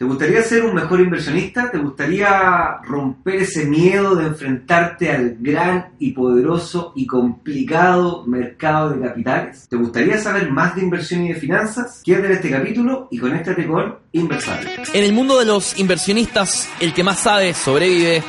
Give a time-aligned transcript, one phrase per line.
[0.00, 1.70] ¿Te gustaría ser un mejor inversionista?
[1.70, 9.06] ¿Te gustaría romper ese miedo de enfrentarte al gran y poderoso y complicado mercado de
[9.06, 9.68] capitales?
[9.68, 12.00] ¿Te gustaría saber más de inversión y de finanzas?
[12.02, 14.70] Quédate en este capítulo y conéctate con Inversable.
[14.94, 18.22] En el mundo de los inversionistas, el que más sabe sobrevive.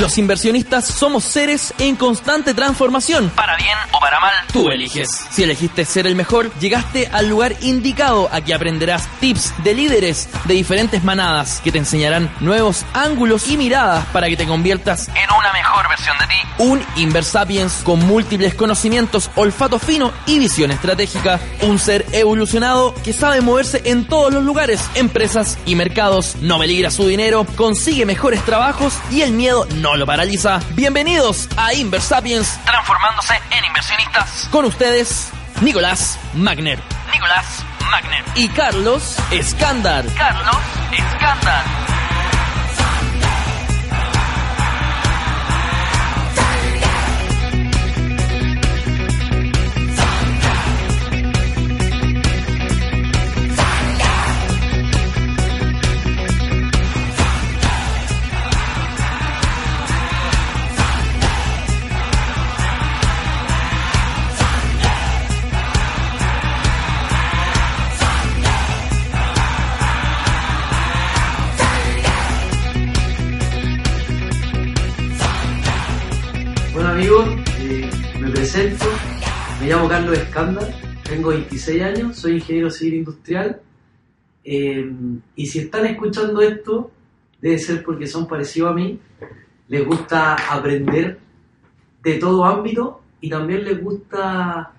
[0.00, 3.30] Los inversionistas somos seres en constante transformación.
[3.30, 5.08] Para bien o para mal, tú eliges.
[5.30, 8.28] Si elegiste ser el mejor, llegaste al lugar indicado.
[8.30, 14.06] Aquí aprenderás tips de líderes de diferentes manadas que te enseñarán nuevos ángulos y miradas
[14.12, 16.34] para que te conviertas en una mejor versión de ti.
[16.58, 21.40] Un Inversapiens con múltiples conocimientos, olfato fino y visión estratégica.
[21.62, 26.36] Un ser evolucionado que sabe moverse en todos los lugares, empresas y mercados.
[26.40, 30.60] No peligra su dinero, consigue mejores trabajos y el miedo no lo paraliza.
[30.70, 34.48] Bienvenidos a Inversapiens, transformándose en inversionistas.
[34.50, 36.78] Con ustedes, Nicolás Magner.
[37.12, 38.24] Nicolás Magner.
[38.34, 40.04] Y Carlos Escándar.
[40.14, 40.56] Carlos
[40.92, 41.97] Escándar.
[81.48, 83.60] 26 años, soy ingeniero civil industrial
[84.44, 84.92] eh,
[85.34, 86.90] y si están escuchando esto
[87.40, 89.00] debe ser porque son parecidos a mí,
[89.68, 91.18] les gusta aprender
[92.02, 94.72] de todo ámbito y también les gusta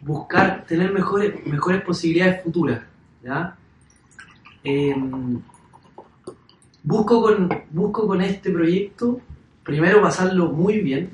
[0.00, 2.82] buscar tener mejores, mejores posibilidades futuras.
[3.24, 3.56] ¿ya?
[4.62, 4.94] Eh,
[6.84, 9.20] busco, con, busco con este proyecto
[9.64, 11.10] primero pasarlo muy bien,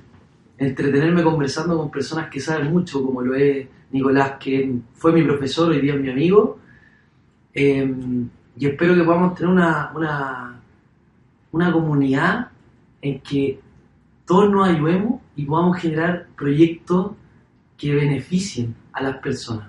[0.59, 5.71] entretenerme conversando con personas que saben mucho, como lo es Nicolás, que fue mi profesor,
[5.71, 6.59] hoy día es mi amigo,
[7.55, 7.95] eh,
[8.57, 10.61] y espero que podamos tener una, una,
[11.53, 12.49] una comunidad
[13.01, 13.61] en que
[14.27, 17.13] todos nos ayudemos y podamos generar proyectos
[17.77, 19.69] que beneficien a las personas.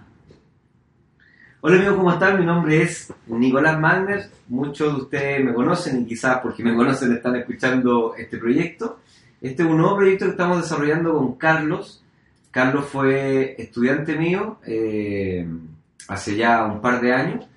[1.62, 2.40] Hola amigos, ¿cómo están?
[2.40, 4.30] Mi nombre es Nicolás Magner.
[4.48, 9.00] Muchos de ustedes me conocen y quizás porque me conocen están escuchando este proyecto.
[9.42, 12.04] Este es un nuevo proyecto que estamos desarrollando con Carlos.
[12.52, 15.48] Carlos fue estudiante mío eh,
[16.10, 17.48] hace ya un par de años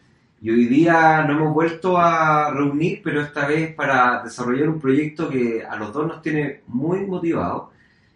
[0.41, 5.29] y hoy día nos hemos vuelto a reunir, pero esta vez para desarrollar un proyecto
[5.29, 7.71] que a los dos nos tiene muy motivados,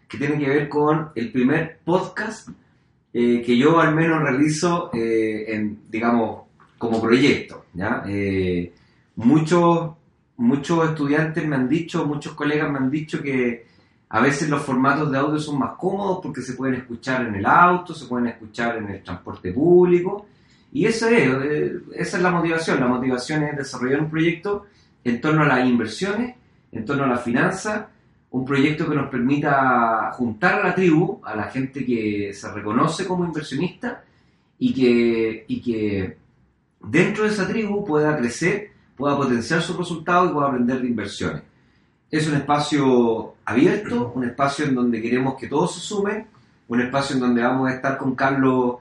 [0.06, 2.48] que tiene que ver con el primer podcast
[3.12, 6.43] eh, que yo al menos realizo eh, en, digamos,
[6.78, 7.65] como proyecto.
[9.16, 9.91] muchos,
[10.38, 13.66] muchos estudiantes me han dicho, muchos colegas me han dicho que
[14.08, 17.47] a veces los formatos de audio son más cómodos porque se pueden escuchar en el
[17.47, 20.26] auto, se pueden escuchar en el transporte público.
[20.72, 22.80] Y eso es, eh, esa es la motivación.
[22.80, 24.66] La motivación es desarrollar un proyecto
[25.02, 26.36] en torno a las inversiones,
[26.72, 27.88] en torno a la finanza,
[28.30, 33.06] un proyecto que nos permita juntar a la tribu, a la gente que se reconoce
[33.06, 34.04] como inversionista
[34.58, 36.16] y que, y que
[36.80, 41.43] dentro de esa tribu pueda crecer, pueda potenciar sus resultados y pueda aprender de inversiones.
[42.11, 46.27] Es un espacio abierto, un espacio en donde queremos que todos se sumen,
[46.69, 48.77] un espacio en donde vamos a estar con Carlos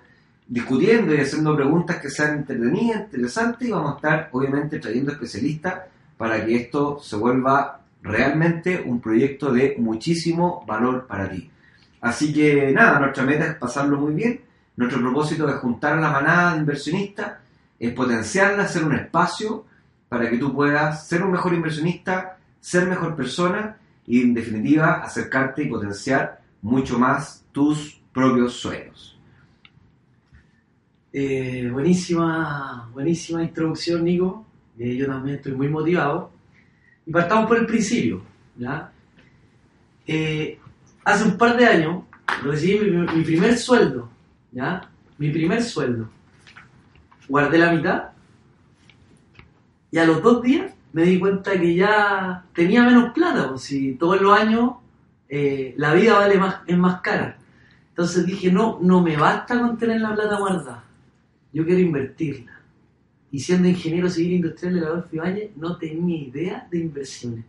[0.48, 5.82] discutiendo y haciendo preguntas que sean entretenidas, interesantes y vamos a estar obviamente trayendo especialistas
[6.18, 11.50] para que esto se vuelva realmente un proyecto de muchísimo valor para ti.
[12.02, 14.42] Así que nada, nuestra meta es pasarlo muy bien,
[14.78, 17.34] nuestro propósito es juntar a la manada de inversionistas,
[17.80, 19.66] es potenciarla, hacer un espacio
[20.10, 23.78] para que tú puedas ser un mejor inversionista, ser mejor persona
[24.08, 29.20] y en definitiva acercarte y potenciar mucho más tus propios sueños.
[31.18, 34.46] Eh, buenísima, buenísima introducción, Nico.
[34.78, 36.32] Eh, yo también estoy muy motivado.
[37.06, 38.22] Y partamos por el principio.
[38.58, 38.92] ¿ya?
[40.06, 40.60] Eh,
[41.04, 42.04] hace un par de años
[42.44, 44.10] recibí mi, mi primer sueldo.
[44.52, 44.90] ¿ya?
[45.18, 46.10] Mi primer sueldo.
[47.30, 48.15] Guardé la mitad.
[49.96, 53.48] Y a los dos días me di cuenta que ya tenía menos plata.
[53.48, 54.72] Pues si todos los años
[55.30, 57.38] eh, la vida vale más, es más cara.
[57.92, 60.84] Entonces dije, no, no me basta con tener la plata guardada.
[61.54, 62.60] Yo quiero invertirla.
[63.32, 67.46] Y siendo ingeniero civil industrial de la Adolfo Valle, no tenía idea de inversiones.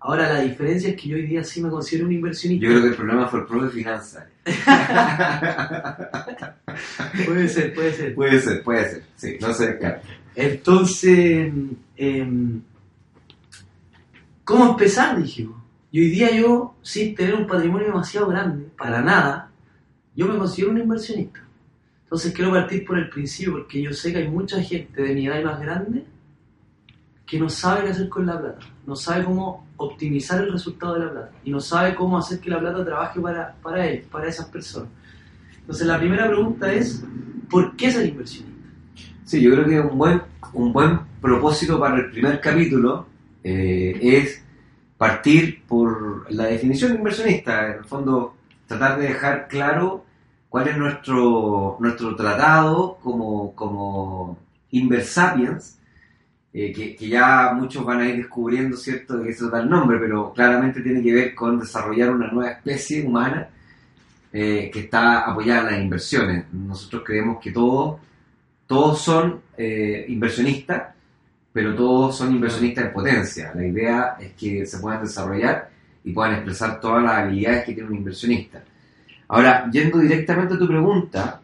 [0.00, 2.62] Ahora la diferencia es que yo hoy día sí me considero un inversionista.
[2.62, 4.26] Yo creo que el problema fue el propio finanzas.
[7.24, 8.14] Puede ser, puede ser.
[8.14, 10.06] puede ser, puede ser, sí, no se descarta.
[10.34, 11.52] Entonces,
[11.96, 12.62] em,
[14.44, 15.20] ¿cómo empezar?
[15.20, 15.48] Dije.
[15.90, 19.50] Y hoy día yo, sin tener un patrimonio demasiado grande, para nada,
[20.16, 21.40] yo me considero un inversionista.
[22.04, 25.26] Entonces quiero partir por el principio, porque yo sé que hay mucha gente de mi
[25.26, 26.04] edad y más grande
[27.26, 31.00] que no sabe qué hacer con la plata, no sabe cómo optimizar el resultado de
[31.06, 34.28] la plata y no sabe cómo hacer que la plata trabaje para, para él, para
[34.28, 34.90] esas personas.
[35.58, 37.02] Entonces la primera pregunta es,
[37.50, 38.53] ¿por qué ser inversionista?
[39.24, 40.22] Sí, yo creo que un buen,
[40.52, 43.06] un buen propósito para el primer capítulo
[43.42, 44.42] eh, es
[44.96, 48.36] partir por la definición de inversionista, en el fondo
[48.66, 50.04] tratar de dejar claro
[50.48, 54.38] cuál es nuestro, nuestro tratado como, como
[54.70, 55.78] Inversapiens,
[56.52, 59.98] eh, que, que, ya muchos van a ir descubriendo, ¿cierto?, que eso da el nombre,
[59.98, 63.48] pero claramente tiene que ver con desarrollar una nueva especie humana
[64.32, 66.44] eh, que está apoyada en las inversiones.
[66.52, 68.00] Nosotros creemos que todos,
[68.66, 70.94] todos son eh, inversionistas,
[71.52, 73.52] pero todos son inversionistas en potencia.
[73.54, 75.70] La idea es que se puedan desarrollar
[76.02, 78.62] y puedan expresar todas las habilidades que tiene un inversionista.
[79.28, 81.40] Ahora, yendo directamente a tu pregunta,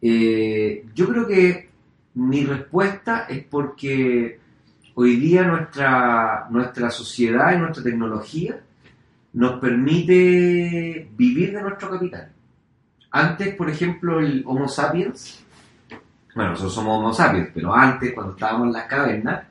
[0.00, 1.68] yo creo que
[2.14, 4.38] mi respuesta es porque
[4.94, 8.60] hoy día nuestra, nuestra sociedad y nuestra tecnología
[9.34, 12.32] nos permite vivir de nuestro capital.
[13.10, 15.44] Antes, por ejemplo, el Homo sapiens,
[16.36, 19.44] bueno, nosotros somos Homo sapiens, pero antes, cuando estábamos en las cavernas,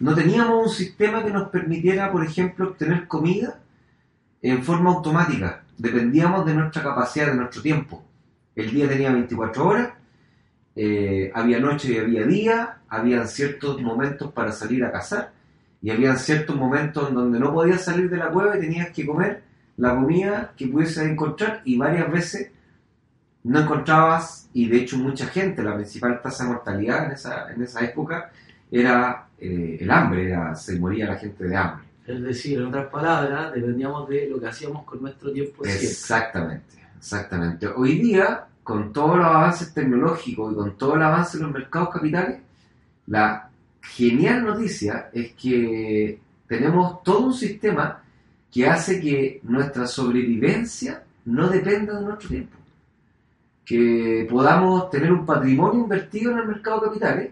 [0.00, 3.58] no teníamos un sistema que nos permitiera, por ejemplo, obtener comida
[4.40, 5.62] en forma automática.
[5.76, 8.02] Dependíamos de nuestra capacidad, de nuestro tiempo.
[8.54, 9.88] El día tenía 24 horas
[10.78, 15.32] eh, había noche y había día, había ciertos momentos para salir a cazar
[15.80, 19.06] y había ciertos momentos en donde no podías salir de la cueva y tenías que
[19.06, 19.42] comer
[19.78, 22.50] la comida que pudieses encontrar y varias veces
[23.46, 27.62] no encontrabas y de hecho mucha gente, la principal tasa de mortalidad en esa, en
[27.62, 28.30] esa época
[28.70, 31.86] era eh, el hambre, era, se moría la gente de hambre.
[32.06, 35.64] Es decir, en otras palabras, dependíamos de lo que hacíamos con nuestro tiempo.
[35.64, 37.68] Exactamente, exactamente.
[37.68, 41.90] Hoy día con todos los avances tecnológicos y con todo el avance en los mercados
[41.90, 42.38] capitales,
[43.06, 43.48] la
[43.80, 48.02] genial noticia es que tenemos todo un sistema
[48.50, 52.56] que hace que nuestra sobrevivencia no dependa de nuestro tiempo.
[53.66, 57.30] Que podamos tener un patrimonio invertido en el mercado de capitales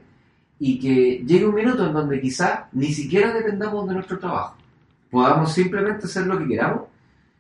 [0.59, 4.57] y que llegue un minuto en donde quizás ni siquiera dependamos de nuestro trabajo.
[5.11, 6.83] Podamos simplemente hacer lo que queramos.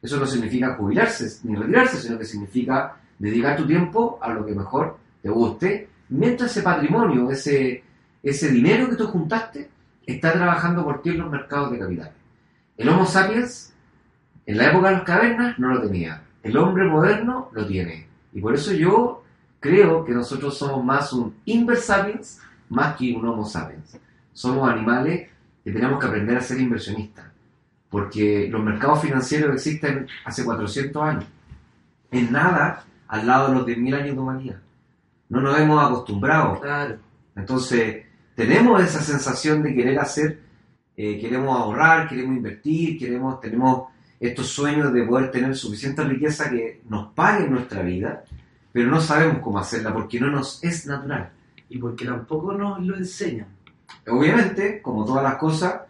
[0.00, 4.55] Eso no significa jubilarse ni retirarse, sino que significa dedicar tu tiempo a lo que
[4.55, 7.82] mejor te guste, mientras ese patrimonio, ese,
[8.23, 9.70] ese dinero que tú juntaste,
[10.06, 12.12] está trabajando por ti en los mercados de capitales.
[12.76, 13.73] El Homo sapiens,
[14.47, 16.23] en la época de las cavernas, no lo tenía.
[16.43, 18.06] El hombre moderno lo tiene.
[18.35, 19.23] Y por eso yo
[19.61, 23.99] creo que nosotros somos más un inversapiens más que un Homo sapiens.
[24.33, 25.29] Somos animales
[25.63, 27.27] que tenemos que aprender a ser inversionistas.
[27.89, 31.25] Porque los mercados financieros existen hace 400 años.
[32.11, 34.57] En nada al lado de los 10.000 años de humanidad.
[35.29, 36.61] No nos hemos acostumbrado.
[36.61, 36.99] Claro.
[37.37, 38.05] Entonces,
[38.35, 40.41] tenemos esa sensación de querer hacer,
[40.97, 43.89] eh, queremos ahorrar, queremos invertir, queremos, tenemos
[44.20, 48.25] estos sueños de poder tener suficiente riqueza que nos pague nuestra vida,
[48.72, 51.31] pero no sabemos cómo hacerla porque no nos es natural.
[51.69, 53.49] Y porque tampoco nos lo enseñan.
[54.06, 55.83] Obviamente, como todas las cosas,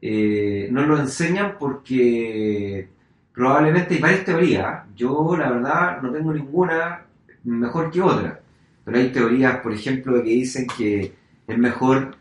[0.00, 2.88] eh, no lo enseñan porque
[3.32, 4.84] probablemente hay varias teorías.
[4.96, 7.02] Yo, la verdad, no tengo ninguna
[7.44, 8.40] mejor que otra.
[8.84, 11.14] Pero hay teorías, por ejemplo, que dicen que
[11.46, 12.16] es mejor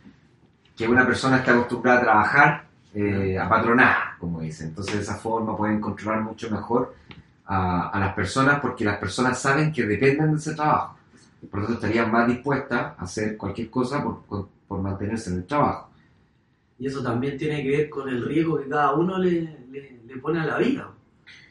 [0.75, 4.69] que una persona esté acostumbrada a trabajar eh, a patronar, como dicen.
[4.69, 6.95] Entonces, de esa forma pueden controlar mucho mejor
[7.45, 10.97] a, las personas porque las personas saben que dependen de ese trabajo.
[11.49, 15.45] Por lo tanto, estarían más dispuestas a hacer cualquier cosa por, por, mantenerse en el
[15.45, 15.89] trabajo.
[16.79, 20.17] Y eso también tiene que ver con el riesgo que cada uno le, le, le
[20.17, 20.89] pone a la vida.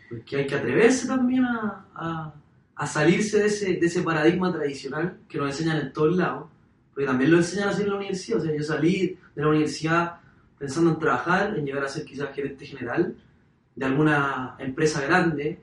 [0.08, 2.32] Porque hay que atreverse también a,
[2.74, 6.46] a, salirse de ese, de ese paradigma tradicional que nos enseñan en todos lados.
[6.92, 8.40] Porque también lo enseñan así en la universidad.
[8.40, 10.20] O sea, yo salí de la universidad
[10.58, 13.16] pensando en trabajar, en llegar a ser quizás gerente general
[13.74, 15.58] de alguna empresa grande.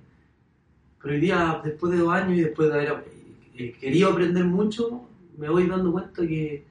[1.01, 3.03] Pero hoy día, después de dos años y después de haber
[3.55, 5.07] eh, querido aprender mucho,
[5.37, 6.65] me voy dando cuenta que,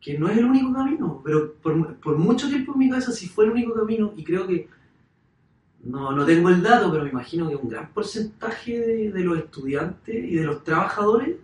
[0.00, 1.20] que no es el único camino.
[1.24, 4.46] Pero por, por mucho tiempo en mi cabeza sí fue el único camino y creo
[4.46, 4.68] que
[5.84, 10.14] no, no tengo el dato, pero me imagino que un gran porcentaje de, los estudiantes
[10.14, 11.36] y de los trabajadores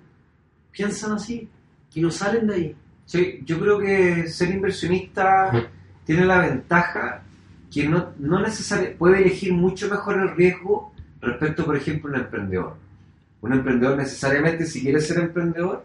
[0.71, 1.49] piensan así
[1.95, 2.77] y no salen de ahí.
[3.05, 5.71] Sí, yo creo que ser inversionista
[6.11, 7.23] tiene la ventaja
[7.73, 12.25] que no, no necesariamente puede elegir mucho mejor el riesgo respecto, por ejemplo, a un
[12.25, 12.77] emprendedor.
[13.41, 15.85] Un emprendedor necesariamente, si quiere ser emprendedor,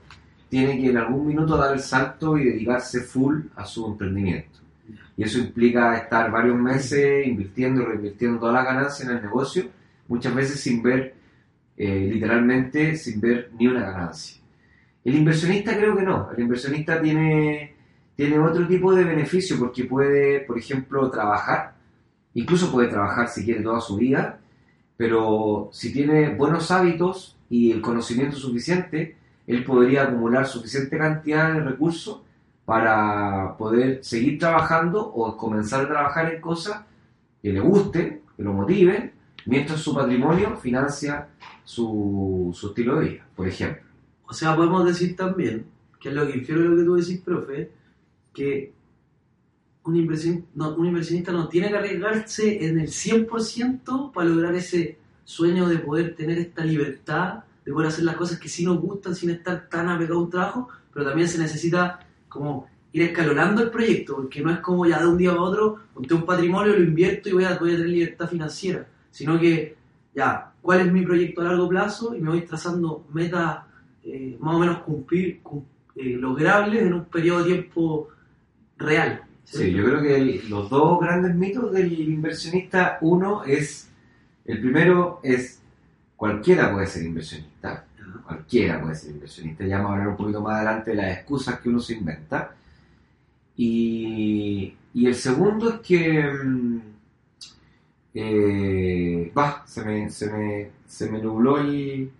[0.49, 4.61] tiene que en algún minuto dar el salto y dedicarse full a su emprendimiento.
[5.15, 9.67] Y eso implica estar varios meses invirtiendo y reinvirtiendo toda la ganancia en el negocio,
[10.07, 11.13] muchas veces sin ver,
[11.77, 14.41] eh, literalmente, sin ver ni una ganancia.
[15.03, 16.31] El inversionista creo que no.
[16.31, 17.74] El inversionista tiene,
[18.15, 21.75] tiene otro tipo de beneficio porque puede, por ejemplo, trabajar.
[22.33, 24.39] Incluso puede trabajar si quiere toda su vida,
[24.97, 29.17] pero si tiene buenos hábitos y el conocimiento suficiente,
[29.47, 32.21] él podría acumular suficiente cantidad de recursos
[32.63, 36.83] para poder seguir trabajando o comenzar a trabajar en cosas
[37.41, 39.11] que le gusten, que lo motiven,
[39.45, 41.27] mientras su patrimonio financia
[41.63, 43.83] su, su estilo de vida, por ejemplo.
[44.27, 45.65] O sea, podemos decir también,
[45.99, 47.71] que es lo que infiero lo que tú decís, profe,
[48.35, 48.73] que
[49.85, 56.15] un inversionista no, tiene que arriesgarse en el 100% para lograr ese sueño de poder
[56.15, 59.87] tener esta libertad, de poder hacer las cosas que sí nos gustan sin estar tan
[59.89, 61.99] apegado a un trabajo, pero también se necesita
[62.29, 65.79] como ir escalonando el proyecto, porque no es como ya de un día a otro,
[65.93, 69.75] monté un patrimonio, lo invierto y voy a, voy a tener libertad financiera, sino que
[70.15, 72.15] ya, ¿cuál es mi proyecto a largo plazo?
[72.15, 73.59] Y me voy trazando metas
[74.03, 75.63] eh, más o menos cumplir, cum-
[75.95, 78.09] eh, en un periodo de tiempo
[78.77, 79.21] real.
[79.43, 83.89] Sí, yo creo que el- los dos grandes mitos del inversionista, uno es,
[84.45, 85.61] el primero es,
[86.15, 87.85] cualquiera puede ser inversionista,
[88.25, 91.59] cualquiera puede ser inversionista, ya vamos a hablar un poquito más adelante de las excusas
[91.59, 92.55] que uno se inventa.
[93.57, 96.79] Y, y el segundo es que, mm,
[98.13, 102.11] eh, bah, se me, se me, se me nubló el,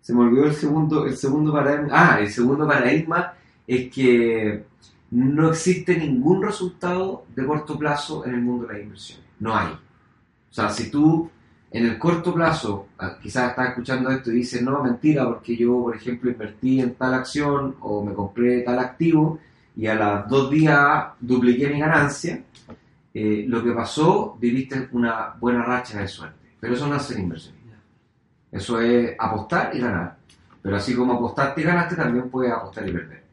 [0.00, 3.34] se me olvidó el segundo, el segundo paradigma, ah, el segundo paradigma
[3.66, 4.64] es que
[5.10, 9.26] no existe ningún resultado de corto plazo en el mundo de las inversiones.
[9.38, 9.72] No hay.
[9.72, 11.30] O sea, si tú
[11.70, 15.82] en el corto plazo, ah, quizás estás escuchando esto y dices, no, mentira, porque yo,
[15.82, 19.38] por ejemplo, invertí en tal acción o me compré tal activo
[19.76, 22.42] y a los dos días dupliqué mi ganancia,
[23.12, 26.54] eh, lo que pasó, viviste una buena racha de suerte.
[26.58, 27.76] Pero eso no es ser inversionista.
[28.50, 30.16] Eso es apostar y ganar.
[30.62, 33.25] Pero así como apostaste y ganaste, también puedes apostar y perder.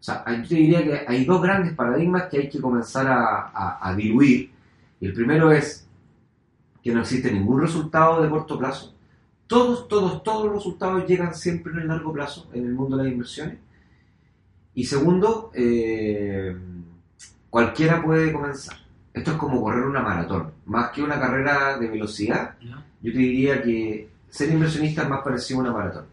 [0.00, 3.50] O sea, yo te diría que hay dos grandes paradigmas que hay que comenzar a,
[3.52, 4.50] a- a diluir.
[5.00, 5.86] Y el primero es
[6.82, 8.94] que no existe ningún resultado de corto plazo.
[9.46, 13.04] Todos, todos, todos los resultados llegan siempre en el largo plazo en el mundo de
[13.04, 13.58] las inversiones.
[14.74, 16.54] Y segundo, eh,
[17.50, 18.76] cualquiera puede comenzar.
[19.14, 20.52] Esto es como correr una maratón.
[20.66, 25.60] Más que una carrera de velocidad, yo te diría que ser inversionista es más parecido
[25.60, 26.04] a una maratón.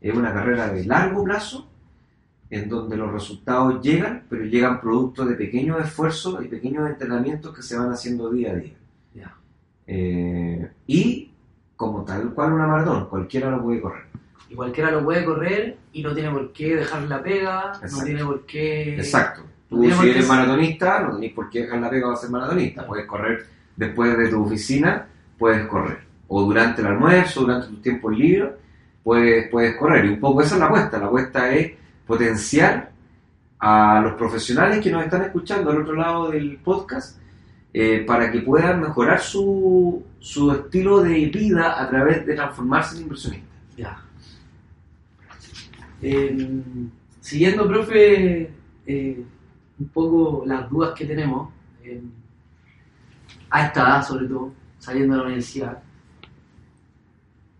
[0.00, 1.66] Es una carrera de largo plazo
[2.50, 7.62] en donde los resultados llegan, pero llegan producto de pequeños esfuerzos y pequeños entrenamientos que
[7.62, 8.74] se van haciendo día a día.
[9.92, 11.30] Eh, y
[11.74, 14.04] como tal cual una maratón, cualquiera lo puede correr.
[14.48, 18.24] Y cualquiera lo puede correr y no tiene por qué dejar la pega, no tiene
[18.24, 18.96] por qué...
[18.96, 19.42] Exacto.
[19.68, 22.86] Tú no si eres maratonista, no tenés por qué dejar la pega para ser maratonista.
[22.86, 25.98] Puedes correr después de tu oficina, puedes correr.
[26.28, 28.50] O durante el almuerzo, durante tus tiempos libres,
[29.02, 30.04] puedes, puedes correr.
[30.04, 30.98] Y un poco esa es la apuesta.
[30.98, 31.72] La apuesta es
[32.10, 32.90] potenciar
[33.60, 37.16] a los profesionales que nos están escuchando al otro lado del podcast
[37.72, 43.02] eh, para que puedan mejorar su, su estilo de vida a través de transformarse en
[43.02, 43.48] inversionistas.
[43.76, 44.02] Ya.
[46.02, 46.62] Eh,
[47.20, 48.50] siguiendo, profe,
[48.86, 49.24] eh,
[49.78, 51.48] un poco las dudas que tenemos,
[51.84, 52.02] eh,
[53.50, 55.80] a esta edad sobre todo, saliendo de la universidad,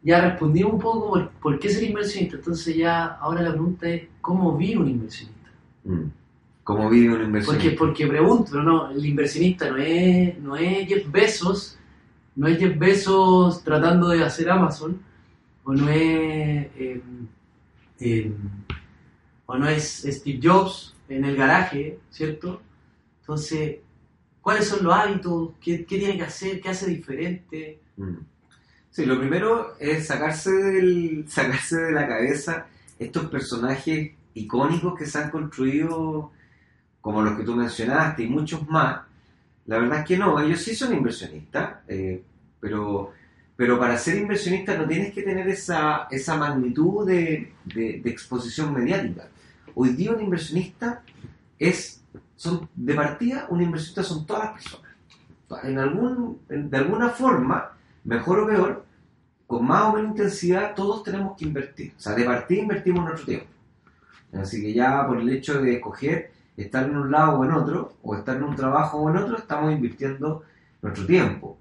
[0.02, 4.04] ya respondimos un poco por, por qué ser inversionista, entonces ya ahora la pregunta es,
[4.20, 5.50] ¿cómo vive un inversionista?
[5.84, 6.04] Mm.
[6.64, 7.78] ¿Cómo vive un Porque, inversionista?
[7.78, 11.78] porque pregunto, pero no, el inversionista no es, no es Jeff Bezos,
[12.36, 15.00] no es Jeff Bezos tratando de hacer Amazon,
[15.64, 17.02] o no es, eh,
[18.00, 18.32] eh,
[19.46, 22.62] o no es Steve Jobs en el garaje, ¿cierto?
[23.20, 23.78] Entonces,
[24.40, 25.50] ¿cuáles son los hábitos?
[25.60, 26.60] ¿Qué, qué tiene que hacer?
[26.60, 27.80] ¿Qué hace diferente?
[27.96, 28.14] Mm.
[28.90, 32.66] Sí, lo primero es sacarse, del, sacarse de la cabeza
[32.98, 36.32] estos personajes icónicos que se han construido,
[37.00, 39.02] como los que tú mencionaste y muchos más.
[39.66, 42.22] La verdad es que no, ellos sí son inversionistas, eh,
[42.58, 43.12] pero,
[43.56, 49.28] pero para ser inversionista no tienes que tener esa, esa magnitud de, de- exposición mediática.
[49.74, 51.02] Hoy día un inversionista
[51.58, 52.02] es,
[52.34, 54.90] son, de partida, un inversionista son todas las personas.
[55.64, 57.72] En algún, de alguna forma,
[58.04, 58.84] mejor o peor,
[59.46, 61.92] con más o menos intensidad, todos tenemos que invertir.
[61.96, 63.46] O sea, de partida invertimos nuestro tiempo.
[64.32, 67.94] Así que ya por el hecho de escoger estar en un lado o en otro,
[68.02, 70.44] o estar en un trabajo o en otro, estamos invirtiendo
[70.82, 71.58] nuestro tiempo.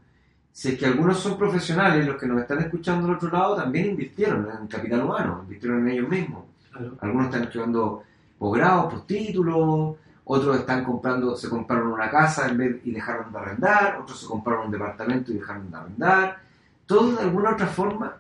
[0.52, 3.92] Si es que algunos son profesionales, los que nos están escuchando al otro lado también
[3.92, 6.44] invirtieron en capital humano, invirtieron en ellos mismos.
[6.72, 6.98] Claro.
[7.00, 8.04] Algunos están estudiando
[8.38, 9.96] posgrados, postítulos,
[10.32, 14.28] otros están comprando, se compraron una casa en vez y dejaron de arrendar, otros se
[14.28, 16.38] compraron un departamento y dejaron de arrendar.
[16.86, 18.16] Todos de alguna otra forma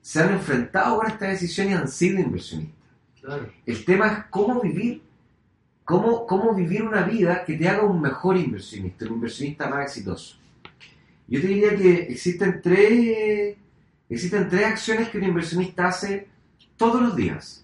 [0.00, 2.88] se han enfrentado con esta decisión y han sido inversionistas.
[3.20, 3.50] Claro.
[3.66, 5.02] El tema es cómo vivir,
[5.84, 10.38] cómo, cómo vivir una vida que te haga un mejor inversionista, un inversionista más exitoso.
[11.28, 13.58] Yo te diría que existen tres,
[14.08, 16.28] existen tres acciones que un inversionista hace
[16.78, 17.61] todos los días.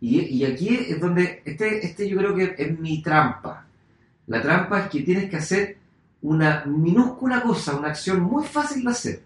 [0.00, 3.64] Y, y aquí es donde, este, este yo creo que es mi trampa.
[4.26, 5.76] La trampa es que tienes que hacer
[6.22, 9.22] una minúscula cosa, una acción muy fácil de hacer,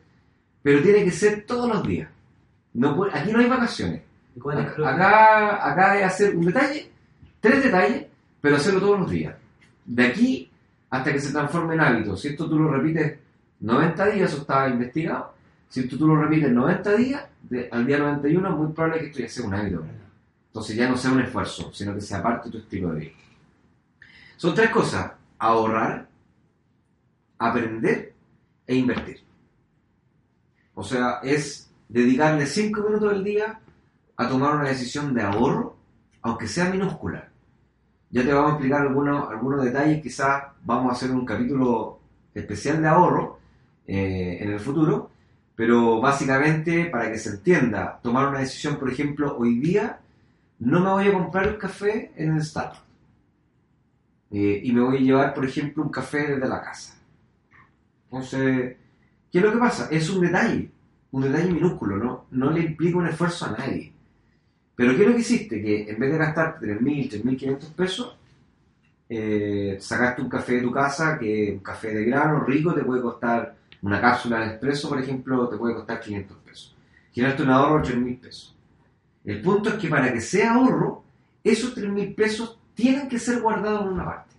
[0.63, 2.09] pero tiene que ser todos los días.
[2.75, 4.03] No puede- aquí no hay vacaciones.
[4.37, 6.89] ¿Y cuál es, creo que- Acá, acá es hacer un detalle,
[7.41, 8.07] tres detalles,
[8.41, 9.35] pero hacerlo todos los días.
[9.85, 10.51] De aquí
[10.91, 12.17] hasta que se transforme en hábito.
[12.17, 13.19] Si esto tú lo repites
[13.61, 15.35] 90 días, eso estaba investigado.
[15.69, 19.07] Si esto tú lo repites 90 días, de- al día 91 es muy probable que
[19.07, 19.85] esto ya sea un hábito.
[20.51, 23.13] Entonces ya no sea un esfuerzo, sino que sea parte de tu estilo de vida.
[24.37, 25.13] Son tres cosas.
[25.39, 26.09] Ahorrar,
[27.39, 28.13] aprender
[28.67, 29.21] e invertir.
[30.75, 33.61] O sea, es dedicarle 5 minutos del día
[34.17, 35.77] a tomar una decisión de ahorro,
[36.23, 37.29] aunque sea minúscula.
[38.11, 42.01] Ya te vamos a explicar algunos, algunos detalles, quizás vamos a hacer un capítulo
[42.35, 43.39] especial de ahorro
[43.87, 45.11] eh, en el futuro,
[45.55, 50.01] pero básicamente para que se entienda, tomar una decisión, por ejemplo, hoy día
[50.61, 52.83] no me voy a comprar el café en el Starbucks
[54.31, 56.95] Eh, y me voy a llevar, por ejemplo, un café desde la casa.
[58.05, 58.77] Entonces,
[59.33, 59.89] ¿qué es lo que pasa?
[59.91, 60.71] Es un detalle,
[61.13, 62.27] un detalle minúsculo, ¿no?
[62.31, 63.93] No le implica un esfuerzo a nadie.
[64.77, 65.63] Pero ¿qué es lo que hiciste?
[65.63, 68.17] Que en vez de gastarte 3.000, 3.500 pesos,
[69.09, 73.03] eh, sacaste un café de tu casa, que un café de grano rico te puede
[73.03, 76.77] costar, una cápsula de expreso, por ejemplo, te puede costar 500 pesos.
[77.13, 78.60] Generaste un ahorro de 3.000 pesos.
[79.31, 81.05] El punto es que para que sea ahorro,
[81.45, 84.35] esos 3.000 pesos tienen que ser guardados en una parte.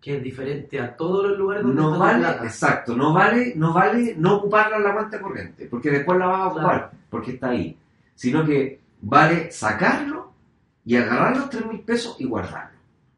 [0.00, 2.44] Que es diferente a todos los lugares donde No la vale, plata.
[2.44, 6.40] exacto, no vale, no vale no ocuparla en la cuenta corriente, porque después la vas
[6.40, 6.90] a ocupar, Claro.
[7.10, 7.76] porque está ahí.
[8.14, 10.32] Sino que vale sacarlo
[10.84, 12.76] y agarrar los 3 mil pesos y guardarlo.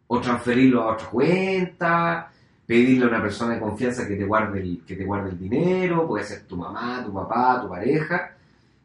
[0.09, 2.31] O transferirlo a otra cuenta,
[2.67, 6.07] pedirle a una persona de confianza que te guarde el, que te guarde el dinero,
[6.07, 8.31] puede ser tu mamá, tu papá, tu pareja.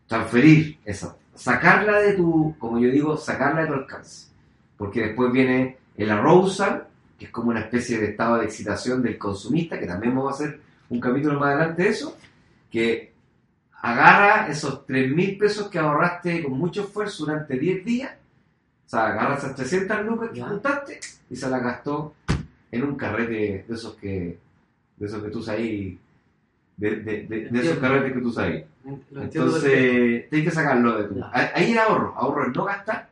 [0.08, 4.28] Transferir esa, sacarla de tu, como yo digo, sacarla de tu alcance.
[4.78, 9.18] Porque después viene el arousal, que es como una especie de estado de excitación del
[9.18, 12.18] consumista, que también vamos a hacer un capítulo más adelante de eso,
[12.70, 13.14] que
[13.82, 18.12] agarra esos 3 mil pesos que ahorraste con mucho esfuerzo durante 10 días,
[18.86, 22.14] o sea, agarra esas 300 lucas que juntaste y se las gastó
[22.72, 24.40] en un carrete de esos que,
[24.98, 25.96] de esos que tú sabes,
[26.78, 28.66] de, de, de- de esos carretes que tú sabes.
[29.16, 31.24] Entonces, tienes que sacarlo de tu...
[31.32, 33.10] Ahí es ahorro, ahorro es no gastar,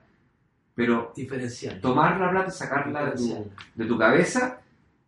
[0.75, 1.79] pero diferencial.
[1.81, 4.59] tomar la plata y sacarla de tu, de tu cabeza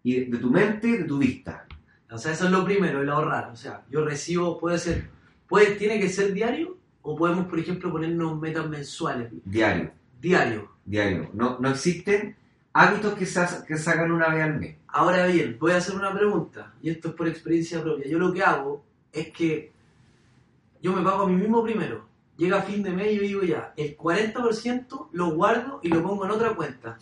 [0.04, 1.66] y de, tu mente, de tu vista.
[2.12, 3.50] O sea, eso es lo primero, el ahorrar.
[3.52, 5.08] O sea, yo recibo, puede ser,
[5.48, 9.30] puede, tiene que ser diario o podemos, por ejemplo, ponernos metas mensuales.
[9.46, 10.70] Diario, Diario.
[10.86, 11.30] diario.
[11.34, 12.36] No, no existen
[12.74, 14.76] hábitos que, sa- que sacan una vez al mes.
[14.88, 18.08] Ahora bien, voy a hacer una pregunta, y esto es por experiencia propia.
[18.08, 19.72] Yo lo que hago es que
[20.82, 22.06] yo me pago a mí mismo primero.
[22.38, 26.26] Llega fin de mes y yo digo ya, el 40% lo guardo y lo pongo
[26.26, 26.98] en otra cuenta.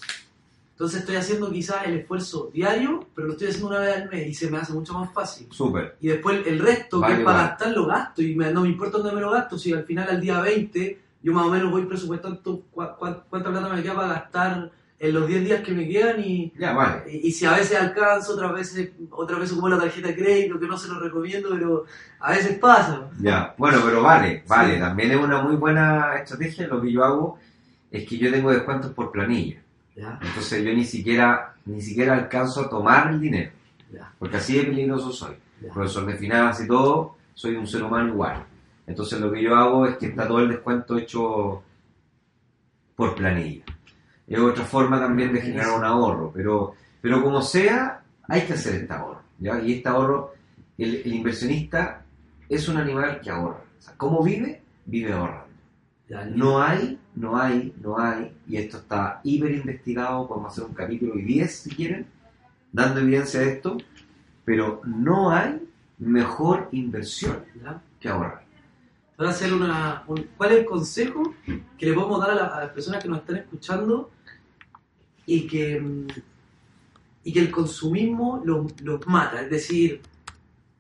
[0.73, 4.27] Entonces estoy haciendo quizás el esfuerzo diario, pero lo estoy haciendo una vez al mes
[4.27, 5.47] y se me hace mucho más fácil.
[5.51, 5.95] Súper.
[6.01, 7.49] Y después el resto, Vale, que es para vale.
[7.49, 8.21] gastar, lo gasto.
[8.21, 9.57] Y me- no me importa dónde me lo gasto.
[9.57, 13.81] Si al final, al día 20, yo más o menos voy presupuestando cuánta plata me
[13.83, 14.71] queda para gastar
[15.03, 16.19] en los 10 días que me quedan.
[16.23, 17.03] Y, Ya, vale.
[17.11, 20.59] y, y si a veces alcanzo, otras veces otras veces como la tarjeta de crédito,
[20.59, 21.85] que no se lo recomiendo, pero
[22.19, 23.09] a veces pasa.
[23.19, 24.75] Ya, bueno, pero vale, vale.
[24.75, 24.79] Sí.
[24.79, 26.67] También es una muy buena estrategia.
[26.67, 27.39] Lo que yo hago
[27.89, 29.57] es que yo tengo descuentos por planilla.
[29.95, 33.51] Ya, Entonces yo ni siquiera, ni siquiera alcanzo a tomar el dinero.
[33.91, 35.35] ya, Porque así de peligroso soy.
[35.73, 38.43] profesor de finanzas y todo, soy un ser humano igual.
[38.87, 41.61] Entonces lo que yo hago es que está todo el descuento hecho
[42.95, 43.63] por planilla.
[44.33, 48.75] Es otra forma también de generar un ahorro, pero, pero como sea, hay que hacer
[48.75, 49.21] este ahorro.
[49.39, 49.59] ¿ya?
[49.61, 50.33] Y este ahorro,
[50.77, 52.03] el, el inversionista
[52.47, 53.61] es un animal que ahorra.
[53.77, 54.61] O sea, ¿Cómo vive?
[54.85, 55.47] Vive ahorrando.
[56.35, 61.15] No hay, no hay, no hay, y esto está hiper investigado, podemos hacer un capítulo
[61.17, 62.05] y 10 si quieren,
[62.71, 63.77] dando evidencia de esto,
[64.45, 65.61] pero no hay
[65.99, 67.43] mejor inversión
[67.99, 68.43] que ahorrar.
[69.17, 71.21] Voy a hacer una, un- ¿Cuál es el consejo
[71.77, 74.09] que le podemos dar a, la- a las personas que nos están escuchando
[75.25, 75.81] y que,
[77.23, 79.41] y que el consumismo los, los mata?
[79.41, 80.01] Es decir,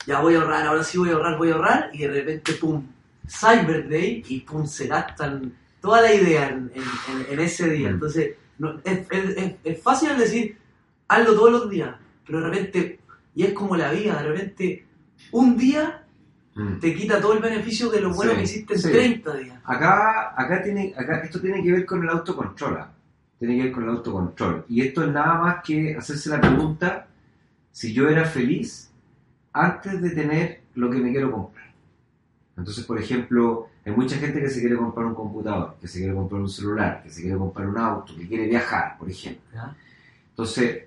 [0.07, 2.53] ya voy a ahorrar, ahora sí voy a ahorrar, voy a ahorrar, y de repente,
[2.53, 2.83] pum,
[3.27, 7.89] Cyber Day, y pum, se gastan toda la idea en, en- en ese día.
[7.89, 7.93] Mm.
[7.93, 10.57] Entonces, no- es, es- es- fácil decir,
[11.07, 12.99] hazlo todos los días, pero de repente,
[13.35, 14.85] y es como la vida, de repente,
[15.31, 15.97] un día
[16.53, 16.79] Mm.
[16.79, 18.89] te quita todo el beneficio de lo bueno Sí, que hiciste en sí.
[18.91, 19.57] 30 días.
[19.63, 22.77] Acá, acá tiene, acá esto tiene que ver con el autocontrol.
[23.41, 24.65] Tiene que ver con el autocontrol.
[24.69, 27.07] Y esto es nada más que hacerse la pregunta
[27.71, 28.91] si yo era feliz
[29.51, 31.73] antes de tener lo que me quiero comprar.
[32.55, 36.13] Entonces, por ejemplo, hay mucha gente que se quiere comprar un computador, que se quiere
[36.13, 39.41] comprar un celular, que se quiere comprar un auto, que quiere viajar, por ejemplo.
[40.29, 40.83] Entonces,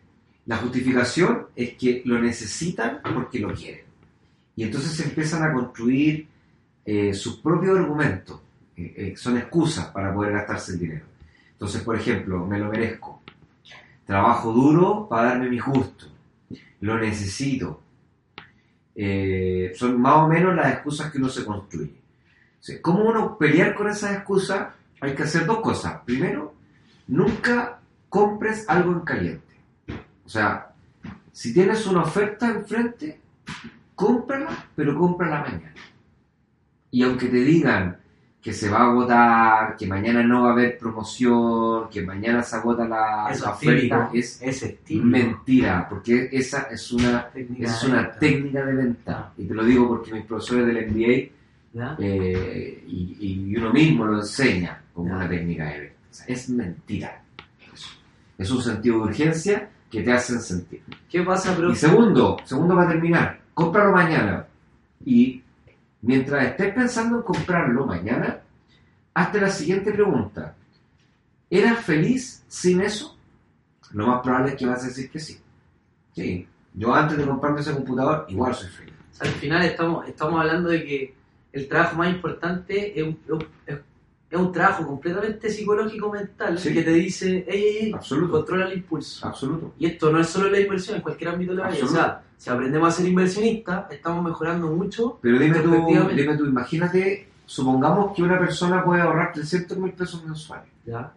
[0.46, 3.82] la justificación es que lo necesitan porque lo quieren.
[4.54, 6.28] Y entonces se empiezan a construir
[6.84, 8.40] eh, sus propios argumentos,
[8.76, 11.13] eh, eh, son excusas para poder gastarse el dinero.
[11.64, 13.22] Entonces, por ejemplo, me lo merezco.
[14.06, 16.12] Trabajo duro para darme mis gustos.
[16.80, 17.80] Lo necesito.
[18.94, 21.94] Eh, son más o menos las excusas que uno se construye.
[22.82, 24.74] ¿Cómo uno pelear con esas excusas?
[25.00, 26.02] Hay que hacer dos cosas.
[26.04, 26.52] Primero,
[27.06, 29.54] nunca compres algo en caliente.
[30.26, 30.70] O sea,
[31.32, 33.22] si tienes una oferta enfrente,
[33.94, 35.72] cómprala, pero cómprala mañana.
[36.90, 38.03] Y aunque te digan
[38.44, 42.56] que se va a agotar, que mañana no va a haber promoción, que mañana se
[42.56, 44.42] agota la, Eso la oferta, es
[44.90, 49.32] mentira, porque esa es una, Técnica es de una técnica de venta.
[49.38, 53.16] Y te lo digo porque mis profesores del MBA eh, y,
[53.50, 55.16] y uno mismo lo enseña como Ya.
[55.16, 55.94] una técnica de venta.
[56.10, 57.22] O sea, es mentira.
[57.72, 57.88] Eso.
[58.36, 60.82] Es un sentido de urgencia que te hacen sentir.
[61.08, 61.76] ¿Qué pasa, Y profe?
[61.76, 64.44] segundo, segundo para terminar, cómpralo mañana.
[65.04, 65.40] Y
[66.04, 68.40] mientras estés pensando en comprarlo mañana,
[69.14, 70.54] hazte la siguiente pregunta.
[71.48, 73.16] ¿Eras feliz sin eso?
[73.92, 75.40] Lo más probable es que vas a decir que sí.
[76.14, 76.46] Sí.
[76.74, 78.94] Yo antes de comprarme ese computador, igual soy feliz.
[79.20, 81.14] Al final estamos, estamos hablando de que
[81.52, 83.18] el trabajo más importante es un,
[83.66, 83.78] es,
[84.36, 86.72] es un trabajo completamente psicológico mental Sí.
[86.74, 88.32] que te dice, ey, ey, ey, Absoluto.
[88.32, 89.26] controla el impulso.
[89.26, 89.74] Absoluto.
[89.78, 91.84] Y esto no es solo la inversión, en cualquier ámbito de la vida.
[91.84, 95.18] O sea, si aprendemos a ser inversionistas, estamos mejorando mucho.
[95.22, 95.70] Pero dime tú,
[96.14, 100.68] dime tú, imagínate, supongamos que una persona puede ahorrar 300 mil pesos mensuales.
[100.84, 101.12] ¿ya?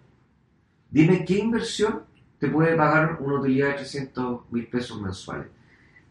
[0.90, 2.02] Dime qué inversión
[2.40, 5.48] te puede pagar una utilidad de 300 mil pesos mensuales.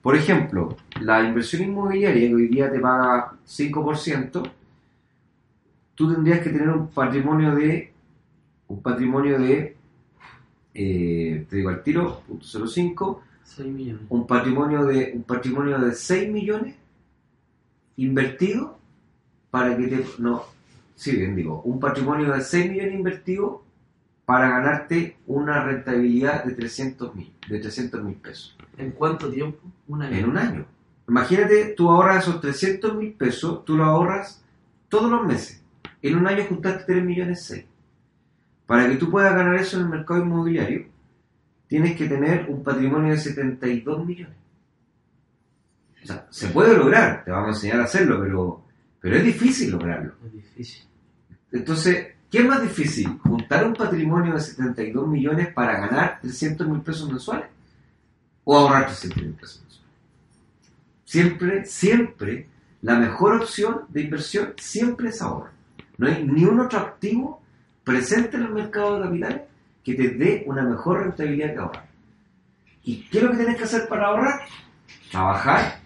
[0.02, 4.42] Por ejemplo, la inversión inmobiliaria que hoy día te paga 5%,
[5.96, 7.92] tú tendrías que tener un patrimonio de,
[8.68, 9.76] un patrimonio de,
[10.74, 14.02] eh, te digo al tiro, punto 0.5, 6 millones.
[14.10, 16.76] un patrimonio de, un patrimonio de 6 millones
[17.96, 18.78] invertido
[19.50, 20.44] para que te, no,
[20.94, 23.64] sí bien digo, un patrimonio de 6 millones invertido
[24.26, 29.58] para ganarte una rentabilidad de 300 mil, de 300 mil pesos ¿En cuánto tiempo?
[29.88, 30.16] Un año.
[30.16, 30.66] en un año.
[31.08, 34.44] Imagínate, tú ahorras esos 300 mil pesos, tú lo ahorras
[34.88, 35.62] todos los meses.
[36.08, 37.64] En un año juntaste 3 millones 6.
[38.66, 40.86] Para que tú puedas ganar eso en el mercado inmobiliario,
[41.68, 44.36] tienes que tener un patrimonio de 72 millones.
[46.02, 48.64] O sea, se puede lograr, te vamos a enseñar a hacerlo, pero,
[49.00, 50.14] pero es difícil lograrlo.
[50.24, 50.84] Es difícil.
[51.50, 53.18] Entonces, ¿qué es más difícil?
[53.18, 57.46] ¿Juntar un patrimonio de 72 millones para ganar 300 mil pesos mensuales?
[58.44, 59.86] ¿O ahorrar 300 mil pesos mensuales?
[61.04, 62.48] Siempre, siempre,
[62.82, 65.55] la mejor opción de inversión siempre es ahorro.
[65.98, 67.42] No hay ni un otro activo
[67.84, 69.42] presente en el mercado de capitales
[69.84, 71.86] que te dé una mejor rentabilidad que ahorrar.
[72.82, 74.40] ¿Y qué es lo que tienes que hacer para ahorrar?
[75.10, 75.80] Trabajar.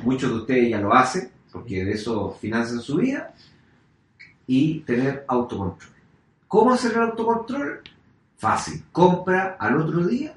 [0.00, 3.34] Muchos de ustedes ya lo hacen, porque de eso financian su vida
[4.46, 5.92] y tener autocontrol.
[6.46, 7.80] ¿Cómo hacer el autocontrol?
[8.38, 8.84] Fácil.
[8.92, 10.34] Compra al otro día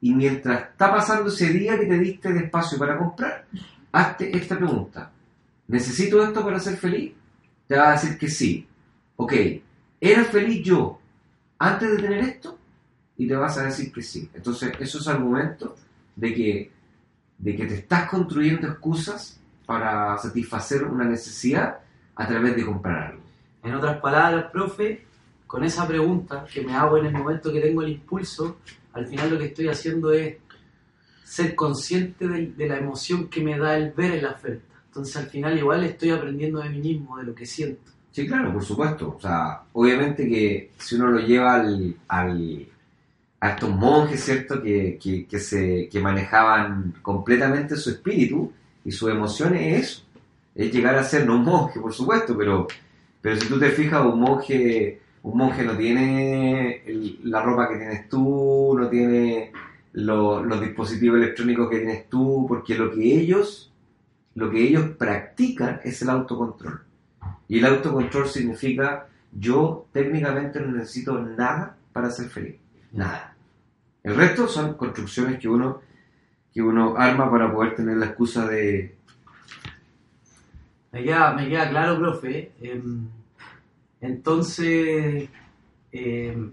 [0.00, 3.46] y mientras está pasando ese día que te diste de espacio para comprar,
[3.92, 5.10] hazte esta pregunta.
[5.68, 7.12] ¿Necesito esto para ser feliz?
[7.66, 8.66] Te va a decir que sí.
[9.16, 9.32] Ok,
[10.00, 11.00] ¿era feliz yo
[11.58, 12.58] antes de tener esto?
[13.16, 14.28] Y te vas a decir que sí.
[14.34, 15.76] Entonces, eso es argumento
[16.16, 16.70] de que,
[17.38, 21.78] de que te estás construyendo excusas para satisfacer una necesidad
[22.16, 23.22] a través de comprar algo.
[23.62, 25.06] En otras palabras, profe,
[25.46, 28.58] con esa pregunta que me hago en el momento que tengo el impulso,
[28.92, 30.36] al final lo que estoy haciendo es
[31.24, 34.73] ser consciente de, la emoción que me da el ver en la oferta.
[34.94, 37.90] Entonces al final igual estoy aprendiendo de mí mismo, de lo que siento.
[38.12, 39.16] Sí, claro, por supuesto.
[39.16, 41.96] O sea, obviamente que si uno lo lleva al,
[43.40, 44.62] a estos monjes, ¿cierto?
[44.62, 48.52] Que, que, que se, que manejaban completamente su espíritu
[48.84, 50.02] y sus emociones, es eso.
[50.54, 52.68] Es llegar a ser, un monje, por supuesto, pero,
[53.20, 56.84] pero si tú te fijas, un monje, un monje no tiene
[57.24, 59.50] la ropa que tienes tú, no tiene
[59.94, 63.72] lo- los dispositivos electrónicos que tienes tú, porque lo que ellos,
[64.34, 66.82] lo que ellos practican es el autocontrol.
[67.48, 72.56] Y el autocontrol significa yo técnicamente no necesito nada para ser feliz.
[72.92, 73.36] Nada.
[74.02, 75.80] El resto son construcciones que uno,
[76.52, 78.94] que uno arma para poder tener la excusa de...
[80.92, 82.52] Me queda, me queda claro, profe.
[82.60, 83.08] Em,
[84.00, 85.28] entonces,
[85.90, 86.52] em,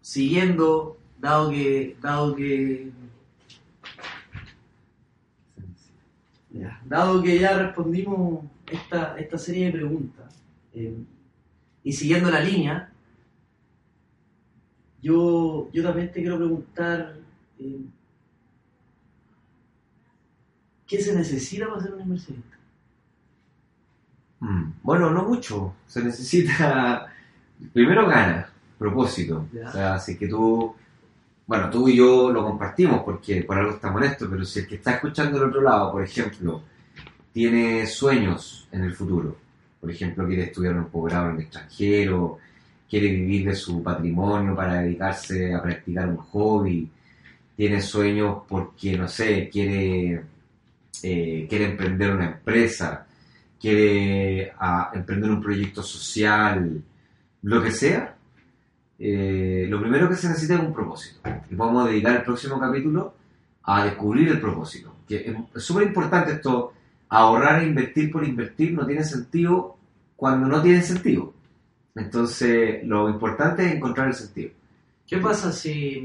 [0.00, 2.90] siguiendo, dado que, dado que,
[6.54, 11.04] ya, dado que ya respondimos esta, esta serie de preguntas em,
[11.82, 12.90] y siguiendo la línea,
[15.02, 17.16] yo, yo también te quiero preguntar
[17.58, 17.86] em,
[20.86, 22.56] ¿qué se necesita para ser un inversionista?
[24.40, 25.74] Mm, Bueno, no mucho.
[25.86, 27.12] Se necesita,
[27.72, 28.46] primero ganas,
[28.78, 29.48] propósito.
[29.52, 29.68] Ya.
[29.68, 30.74] O sea, si es que tú,
[31.46, 34.66] bueno, tú y yo lo compartimos porque por algo estamos en esto, pero si el
[34.66, 36.62] que está escuchando del otro lado, por ejemplo,
[37.32, 39.36] tiene sueños en el futuro,
[39.80, 42.38] por ejemplo, quiere estudiar un posgrado en el extranjero,
[42.88, 46.88] quiere vivir de su patrimonio para dedicarse a practicar un hobby,
[47.56, 50.22] tiene sueños porque, no sé, quiere,
[51.02, 53.06] eh, quiere emprender una empresa,
[53.60, 56.82] quiere ah, emprender un proyecto social,
[57.42, 58.13] lo que sea,
[58.98, 61.20] eh, lo primero que se necesita es un propósito.
[61.50, 63.14] Y vamos a dedicar el próximo capítulo
[63.64, 64.94] a descubrir el propósito.
[65.08, 66.72] Que es- súper importante esto,
[67.08, 69.76] ahorrar e invertir por invertir no tiene sentido
[70.16, 71.32] cuando no tiene sentido.
[71.94, 74.50] Entonces, lo importante es encontrar el sentido.
[75.06, 76.02] ¿Qué pasa si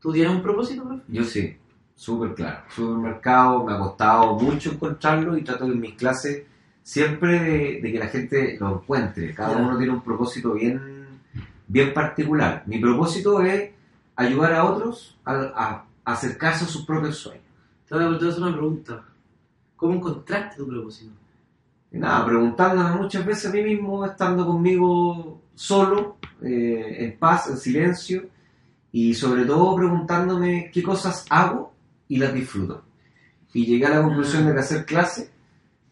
[0.00, 1.02] tú tienes un propósito, profe?
[1.08, 1.56] Yo sí,
[1.94, 2.60] súper claro.
[2.74, 6.44] Supermercado, me ha costado mucho encontrarlo y trato en mis clases
[6.86, 9.34] siempre de, de que la gente lo encuentre.
[9.34, 10.80] Cada uno tiene un propósito bien,
[11.66, 12.62] bien particular.
[12.66, 13.72] Mi propósito es
[14.14, 15.34] ayudar a otros a,
[16.04, 17.42] a acercarse a sus propios sueños.
[17.88, 19.04] Te voy a te voy a hacer una pregunta.
[19.74, 21.10] ¿Cómo encontraste tu propósito?
[21.90, 27.56] Y nada, preguntándome muchas veces a mí mismo, estando conmigo solo, eh, en paz, en
[27.56, 28.28] silencio,
[28.92, 31.74] y sobre todo preguntándome qué cosas hago
[32.06, 32.84] y las disfruto.
[33.52, 35.35] Y llegué a la conclusión de que hacer clase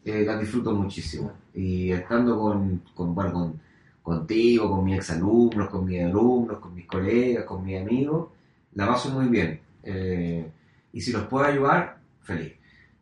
[0.04, 1.32] eh, las disfruto muchísimo.
[1.54, 3.60] Y estando con, con, bueno, con,
[4.02, 8.28] contigo, con mis exalumnos, con mis alumnos, con mis colegas, con mis amigos,
[8.74, 9.60] la paso muy bien.
[9.82, 10.46] Eh,
[10.92, 12.52] y si los puedo ayudar, feliz.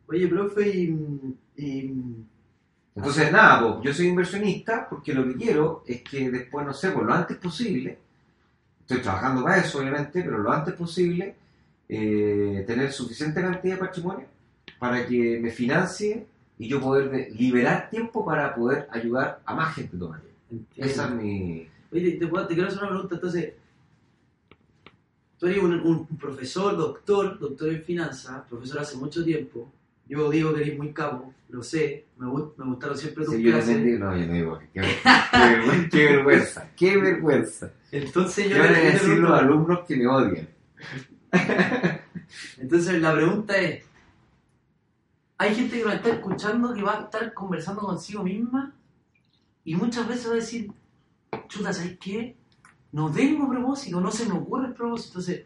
[0.07, 1.93] Oye, profe, y, y-
[2.95, 6.91] Entonces, nada, pues, yo soy inversionista porque lo que quiero es que después, no sé,
[6.91, 7.97] pues lo antes posible,
[8.81, 11.35] estoy trabajando para eso, obviamente, pero lo antes posible,
[11.89, 14.25] eh, tener suficiente cantidad de patrimonio
[14.79, 16.27] para que me financie
[16.59, 20.29] y yo poder de- liberar tiempo para poder ayudar a más gente todavía.
[20.77, 21.67] Esa es mi...
[21.91, 23.15] Oye, te, te puedo- te quiero hacer una pregunta.
[23.15, 23.53] Entonces,
[25.37, 29.71] tú eres un, un profesor, doctor, doctor en finanzas, profesor hace mucho tiempo.
[30.07, 32.05] Yo digo que eres muy capo, lo sé.
[32.17, 33.83] Me, gust- me gustaron siempre tus Sí, yo clases.
[33.83, 37.71] digo, no, yo no digo, qué, qué vergüenza, qué vergüenza, qué vergüenza.
[37.91, 40.47] Entonces yo, Yo voy a yo decir los alumnos que me odian.
[42.59, 43.83] Entonces la pregunta es,
[45.37, 48.73] hay gente que nos está escuchando que va a estar conversando consigo misma
[49.65, 50.71] y muchas veces va a decir,
[51.47, 52.35] chuta, ¿sabes qué?
[52.91, 55.19] No tengo propósito, no se me ocurre el propósito.
[55.19, 55.45] Entonces,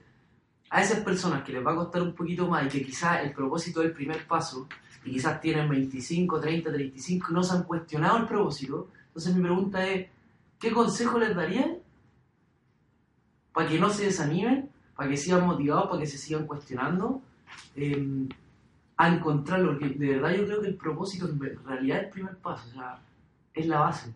[0.70, 3.34] a esas personas que les va a costar un poquito más y que quizás el
[3.34, 4.68] propósito es el primer paso
[5.06, 9.42] y quizás tienen 25, 30, 35 y no se han cuestionado el propósito, entonces mi
[9.42, 10.10] pregunta es,
[10.60, 11.78] ¿qué consejo les darían
[13.54, 17.22] para que no se desanimen, para que sigan motivados, para que se sigan cuestionando,
[17.76, 18.28] eh,
[18.98, 19.78] a encontrarlo?
[19.78, 22.74] Porque de verdad yo creo que el propósito en realidad es el primer paso, o
[22.74, 23.00] sea,
[23.54, 24.12] es la base.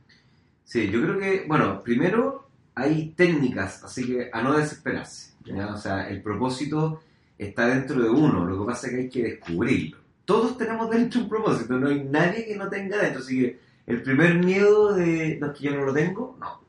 [0.64, 5.34] Sí, yo creo que, bueno, primero hay técnicas, así que a no desesperarse.
[5.46, 5.68] ¿ya?
[5.68, 7.02] O sea, el propósito
[7.38, 9.98] está dentro de uno, lo que pasa es que hay que descubrirlo.
[10.26, 14.02] Todos tenemos dentro un propósito, no hay nadie que no tenga dentro, así que el
[14.02, 16.62] primer miedo de, no es que yo no lo tengo, no,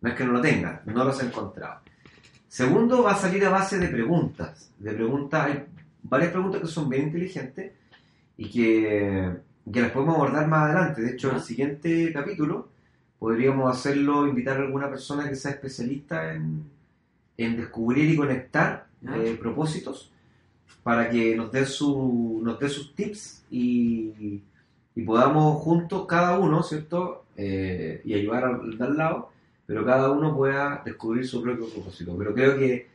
[0.00, 1.80] no es que no lo tenga, no lo has encontrado.
[2.48, 5.58] Segundo, va a salir a base de preguntas, de preguntas,
[6.08, 7.72] varias preguntas que son bien inteligentes
[8.36, 9.30] y que,
[9.72, 11.02] que las podemos abordar más adelante.
[11.02, 11.36] De hecho, ¿Ya?
[11.36, 12.68] el siguiente capítulo
[13.18, 16.64] podríamos hacerlo, invitar a alguna persona que sea especialista en,
[17.36, 19.16] en descubrir y conectar ¿Ya?
[19.16, 20.12] eh, propósitos
[20.82, 24.40] para que nos dé, su, nos dé sus tips y,
[24.94, 27.24] y podamos juntos, cada uno, ¿cierto?
[27.36, 29.30] Eh, y ayudar al al lado,
[29.66, 32.16] pero cada uno pueda descubrir su propio propósito.
[32.18, 32.88] Pero creo que,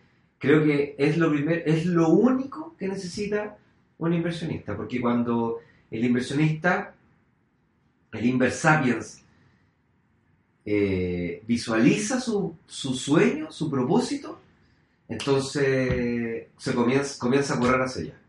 [0.43, 3.55] creo que es, lo primer, es lo único que necesita
[3.97, 6.93] un inversionista, porque cuando el inversionista,
[8.11, 9.23] el Inversapiens,
[10.65, 14.41] eh, visualiza su, su sueño, su propósito,
[15.07, 18.19] entonces se comienza, comienza a correr hacia allá.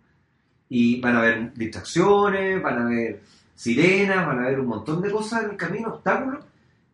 [0.69, 3.23] Y van a haber distracciones, van a haber
[3.57, 6.45] sirenas, van a haber un montón de cosas en el camino, obstáculos,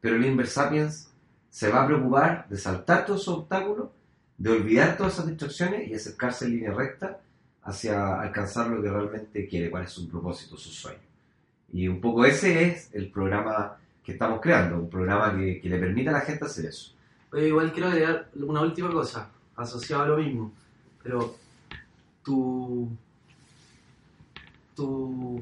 [0.01, 1.11] pero el Inversapiens
[1.51, 3.91] se va a preocupar de saltar todos esos obstáculos,
[4.41, 7.21] de olvidar todas esas distracciones y acercarse en línea recta
[7.63, 10.99] hacia alcanzar lo que realmente quiere, cuál es su propósito, su sueño.
[11.75, 15.79] Y un poco ese es el programa que estamos creando, un programa que, que le
[15.79, 16.95] permite a la gente hacer eso.
[17.33, 20.53] Oye, igual quiero agregar una última cosa, asociado a lo mismo,
[21.03, 21.37] pero
[22.25, 22.89] tu,
[24.75, 25.39] tu,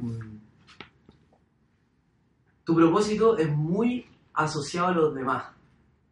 [2.64, 5.44] tu propósito es muy asociado a los demás,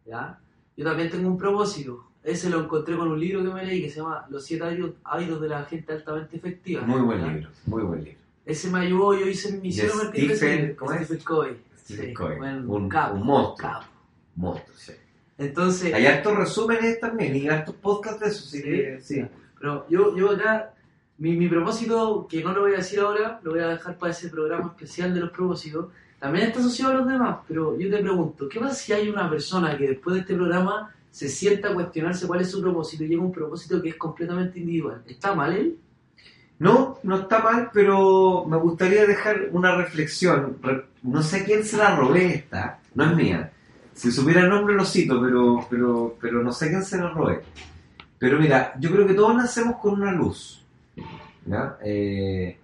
[0.05, 0.39] ¿ya?
[0.77, 3.89] Yo también tengo un propósito, ese lo encontré con un libro que me leí que
[3.89, 6.81] se llama Los siete hábitos, hábitos de la gente altamente efectiva.
[6.83, 8.19] Muy buen libro, muy buen libro.
[8.45, 11.05] Ese me ayudó, yo hice mi misión a partir de ese ¿cómo es?
[11.05, 11.57] Stephen Covey.
[11.83, 13.69] Sí, bueno, un- capo, un monstruo.
[13.71, 13.85] capo.
[14.35, 14.91] Monstruo, sí.
[15.37, 19.25] Entonces, Hay hartos resúmenes también y hartos podcasts de eso, así que sí.
[19.59, 20.73] Pero yo, yo acá,
[21.19, 24.11] mi, mi propósito, que no lo voy a decir ahora, lo voy a dejar para
[24.11, 25.87] ese programa especial de los propósitos,
[26.19, 29.29] también está asociado a los demás, pero yo te pregunto, ¿qué pasa si hay una
[29.29, 33.07] persona que después de este programa se sienta a cuestionarse cuál es su propósito y
[33.07, 35.01] llega un propósito que es completamente individual?
[35.07, 35.75] ¿Está mal él?
[36.59, 40.57] No, no está mal, pero me gustaría dejar una reflexión.
[40.61, 43.51] Re- No sé quién se la robé esta, no es mía.
[43.95, 47.41] Si supiera el nombre lo cito, pero, pero, pero no sé quién se la robé.
[48.19, 50.63] Pero mira, yo creo que todos nacemos con una luz.
[51.83, 52.57] Eh,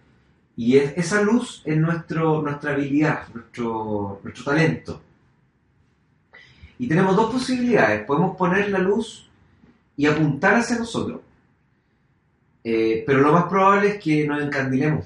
[0.58, 5.02] y es- esa luz es nuestro, nuestra habilidad, nuestro, nuestro talento.
[6.84, 8.04] Y tenemos dos posibilidades.
[8.06, 9.30] Podemos poner la luz
[9.96, 11.22] y apuntar hacia nosotros.
[12.62, 15.06] Eh, pero lo más probable es que nos encandilemos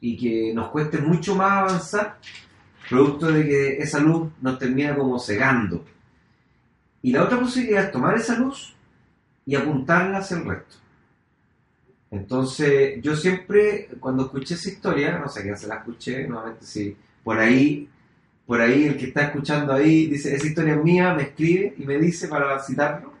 [0.00, 2.18] y que nos cueste mucho más avanzar,
[2.88, 5.84] producto de que esa luz nos termina como cegando.
[7.02, 8.72] Y la otra posibilidad es tomar esa luz
[9.44, 10.76] y apuntarla hacia el resto.
[12.12, 16.96] Entonces, yo siempre, cuando escuché esa historia, no sé quién se la escuché, nuevamente si
[17.24, 17.88] por ahí,
[18.50, 21.84] por ahí el que está escuchando ahí dice, esa historia es mía, me escribe y
[21.84, 23.12] me dice para citarlo.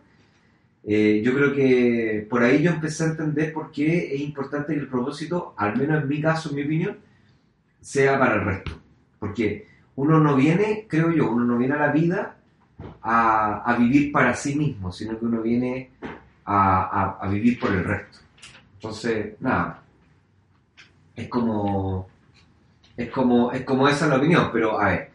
[0.82, 4.80] Eh, yo creo que por ahí yo empecé a entender por qué es importante que
[4.80, 6.98] el propósito, al menos en mi caso, en mi opinión,
[7.80, 8.72] sea para el resto.
[9.20, 12.36] Porque uno no viene, creo yo, uno no viene a la vida
[13.00, 15.90] a, a vivir para sí mismo, sino que uno viene
[16.44, 18.18] a, a- vivir por el resto.
[18.74, 19.80] Entonces, nada,
[21.14, 22.08] es como,
[22.96, 25.09] es como, es como esa la opinión, pero a ver,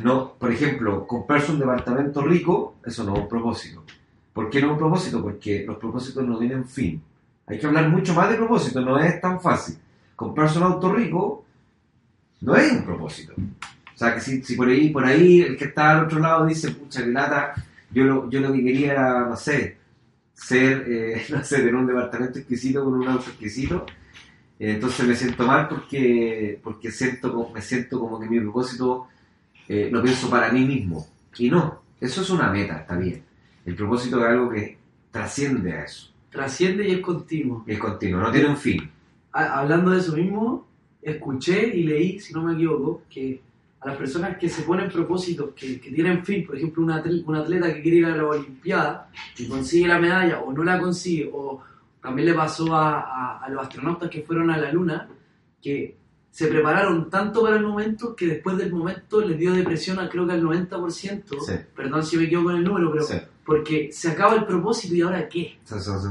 [0.00, 3.84] no, por ejemplo, comprarse un departamento rico, eso no es un propósito.
[4.32, 5.22] ¿Por qué no es un propósito?
[5.22, 7.02] Porque los propósitos no tienen fin.
[7.46, 9.76] Hay que hablar mucho más de propósito, no es tan fácil.
[10.16, 11.44] Comprarse un auto rico
[12.40, 13.34] no es un propósito.
[13.36, 16.46] O sea, que si, si por ahí por ahí el que está al otro lado
[16.46, 17.54] dice, pucha, que lata,
[17.90, 19.76] yo lo, yo lo que quería era, no sé,
[20.32, 23.86] ser, eh, no sé, tener un departamento exquisito con un auto exquisito,
[24.58, 29.08] eh, entonces me siento mal porque, porque siento, me siento como que mi propósito
[29.68, 31.06] eh, lo pienso para mí mismo.
[31.38, 33.22] Y no, eso es una meta, está bien.
[33.64, 34.78] El propósito es algo que
[35.10, 37.62] trasciende a eso, Trasciende y es continuo.
[37.66, 38.90] es continuo, no tiene un fin.
[39.32, 40.66] Hablando de eso mismo,
[41.00, 43.40] escuché y leí, si no me equivoco, que
[43.80, 47.28] a las personas que se ponen propósitos que, que tienen fin, por ejemplo, un atleta,
[47.28, 50.78] un atleta que quiere ir a la Olimpiada, que consigue la medalla o no la
[50.80, 51.60] consigue, o
[52.00, 55.08] también le pasó a, a- a los astronautas que fueron a la Luna,
[55.60, 55.96] que
[56.32, 60.26] se prepararon tanto para el momento que después del momento les dio depresión a creo
[60.26, 61.52] que al 90%, Sí.
[61.76, 65.02] perdón si me equivoco en el número, pero Sí, porque se acaba el propósito y
[65.02, 65.58] ahora qué.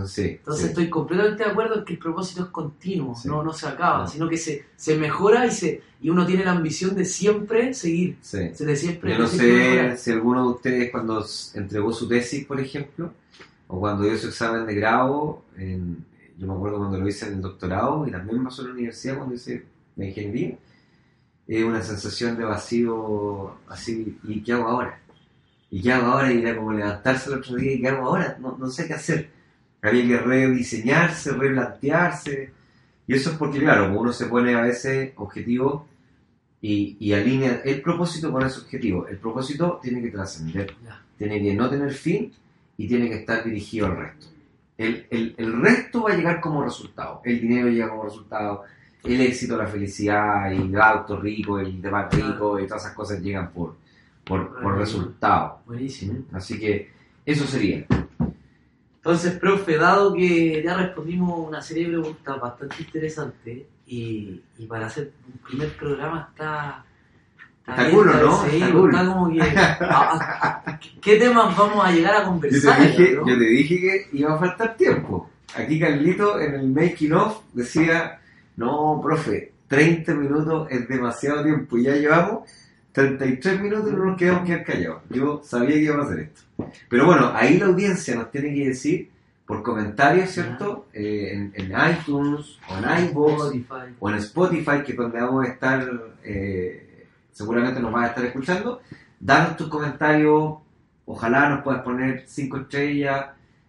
[0.05, 3.67] sí, Entonces estoy completamente de acuerdo en que el propósito es continuo, no, no se
[3.67, 4.07] acaba, No.
[4.07, 8.17] sino que se, se mejora y se y uno tiene la ambición de siempre seguir,
[8.21, 8.39] Sí.
[8.60, 13.12] de siempre, Yo no sé si alguno de ustedes cuando entregó su tesis, por ejemplo,
[13.67, 16.03] o cuando dio su examen de grado, en-
[16.38, 19.17] yo me acuerdo cuando lo hice en el doctorado y también pasó en la universidad
[19.17, 19.63] cuando hice
[20.01, 20.57] la ingeniería,
[21.47, 24.99] es una sensación de vacío así, ¿y qué hago ahora?
[25.69, 26.31] ¿Y qué hago ahora?
[26.31, 28.37] Y era como levantarse el otro día, ¿y qué hago ahora?
[28.39, 29.29] No, no sé qué hacer.
[29.81, 32.51] Había que rediseñarse, replantearse.
[33.07, 35.83] Y eso es porque, claro, uno se pone a veces objetivos
[36.61, 39.07] y, y alinea el propósito con ese objetivo.
[39.07, 40.76] El propósito tiene que trascender,
[41.17, 42.32] tiene que no tener fin
[42.78, 44.28] y tiene que estar dirigido al resto.
[44.78, 47.21] El, el- el resto va a llegar como resultado.
[47.26, 48.63] El dinero llega como resultado,
[49.04, 53.20] el éxito, la felicidad, y el auto rico, el demás rico y todas esas cosas
[53.22, 53.76] llegan por,
[54.24, 55.60] por, por resultado.
[55.66, 56.20] Buenísimo.
[56.34, 56.91] Así que
[57.26, 57.86] eso sería.
[58.97, 64.86] Entonces, profe, dado que ya respondimos una serie de preguntas bastante interesantes y, y para
[64.86, 66.86] hacer un primer programa está...
[67.68, 68.43] Está cool, ¿no?
[68.45, 68.89] Sí, Está cool.
[68.93, 69.41] está como que...
[69.41, 72.78] a- a- ¿Qué temas vamos a llegar a Yo conversar?
[72.78, 73.28] te, dije, ¿no?
[73.28, 75.30] yo te dije que iba a faltar tiempo.
[75.56, 78.20] Aquí Carlito en el making of decía,
[78.58, 82.49] no, profe, 30 minutos es demasiado tiempo y ya llevamos
[82.91, 85.02] 33 minutos y no nos quedamos quedar callados.
[85.10, 86.41] Yo sabía que íbamos a hacer esto.
[86.89, 89.10] Pero bueno, ahí la audiencia nos tiene que decir
[89.45, 90.88] por comentarios, ¿cierto?
[90.93, 93.54] Eh, en, en iTunes o en iVoox
[93.99, 95.89] o en Spotify, que es donde vamos a estar,
[96.24, 98.82] eh, seguramente nos vas a estar escuchando.
[99.20, 100.56] Danos tus comentarios,
[101.06, 103.28] ojalá nos puedas poner 5 estrellas.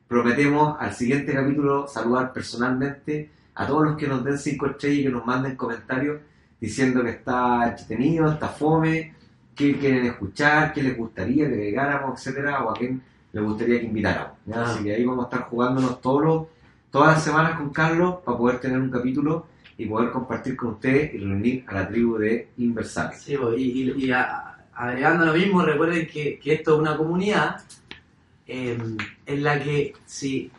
[0.08, 3.30] Prometemos al siguiente capítulo saludar personalmente
[3.62, 6.20] a todos los que nos den 5 estrellas y que nos manden comentarios
[6.60, 9.14] diciendo que está entretenido, está fome,
[9.54, 13.02] qué quieren escuchar, qué les gustaría que agregáramos, etcétera, o a quién
[13.32, 14.32] les gustaría que invitáramos.
[14.52, 14.64] Ah.
[14.66, 16.46] Así que ahí vamos a estar jugándonos todos los,
[16.90, 19.46] todas las semanas con Carlos para poder tener un capítulo
[19.76, 23.20] y poder compartir con ustedes y reunir a la tribu de Inversales.
[23.22, 26.96] Sí, pues, y, y- y a- agregando lo mismo, recuerden que, que esto es una
[26.96, 27.62] comunidad
[28.46, 28.78] eh,
[29.26, 30.50] en la que si,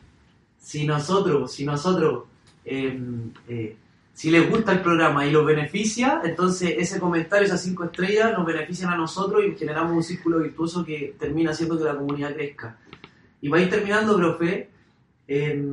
[0.59, 2.23] si nosotros, si nosotros,
[2.65, 3.75] eh,
[4.13, 8.45] si les gusta el programa y los beneficia, entonces ese comentario, esas cinco estrellas, nos
[8.45, 12.77] benefician a nosotros y generamos un círculo virtuoso que termina haciendo que la comunidad crezca.
[13.41, 14.69] Y para ir terminando, profe,
[15.27, 15.65] eh,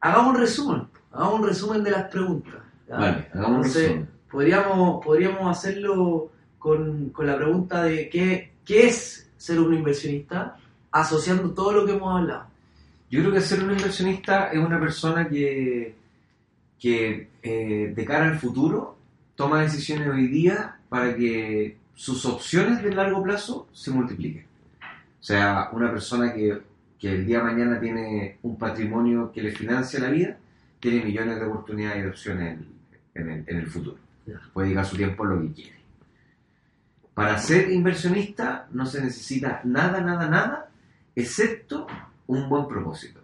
[0.00, 2.54] hagamos un resumen, hagamos un resumen de las preguntas.
[2.88, 2.96] ¿ya?
[2.96, 4.08] Vale, hagamos un Entonces, resumen.
[4.30, 10.56] podríamos, podríamos hacerlo con, con la pregunta de qué, qué es ser un inversionista,
[10.90, 12.46] asociando todo lo que hemos hablado.
[13.08, 15.94] Yo creo que ser un inversionista es una persona que,
[16.78, 18.96] que eh, de cara al futuro
[19.34, 24.46] toma decisiones hoy día para que sus opciones de largo plazo se multipliquen.
[25.20, 26.60] O sea, una persona que,
[26.98, 30.36] que el día de mañana tiene un patrimonio que le financia la vida,
[30.80, 32.58] tiene millones de oportunidades y de opciones
[33.14, 33.98] en, en el, en el futuro.
[34.52, 35.78] Puede dedicar su tiempo a lo que quiere.
[37.14, 40.70] Para ser inversionista no se necesita nada, nada, nada,
[41.16, 41.86] excepto
[42.28, 43.20] un buen propósito.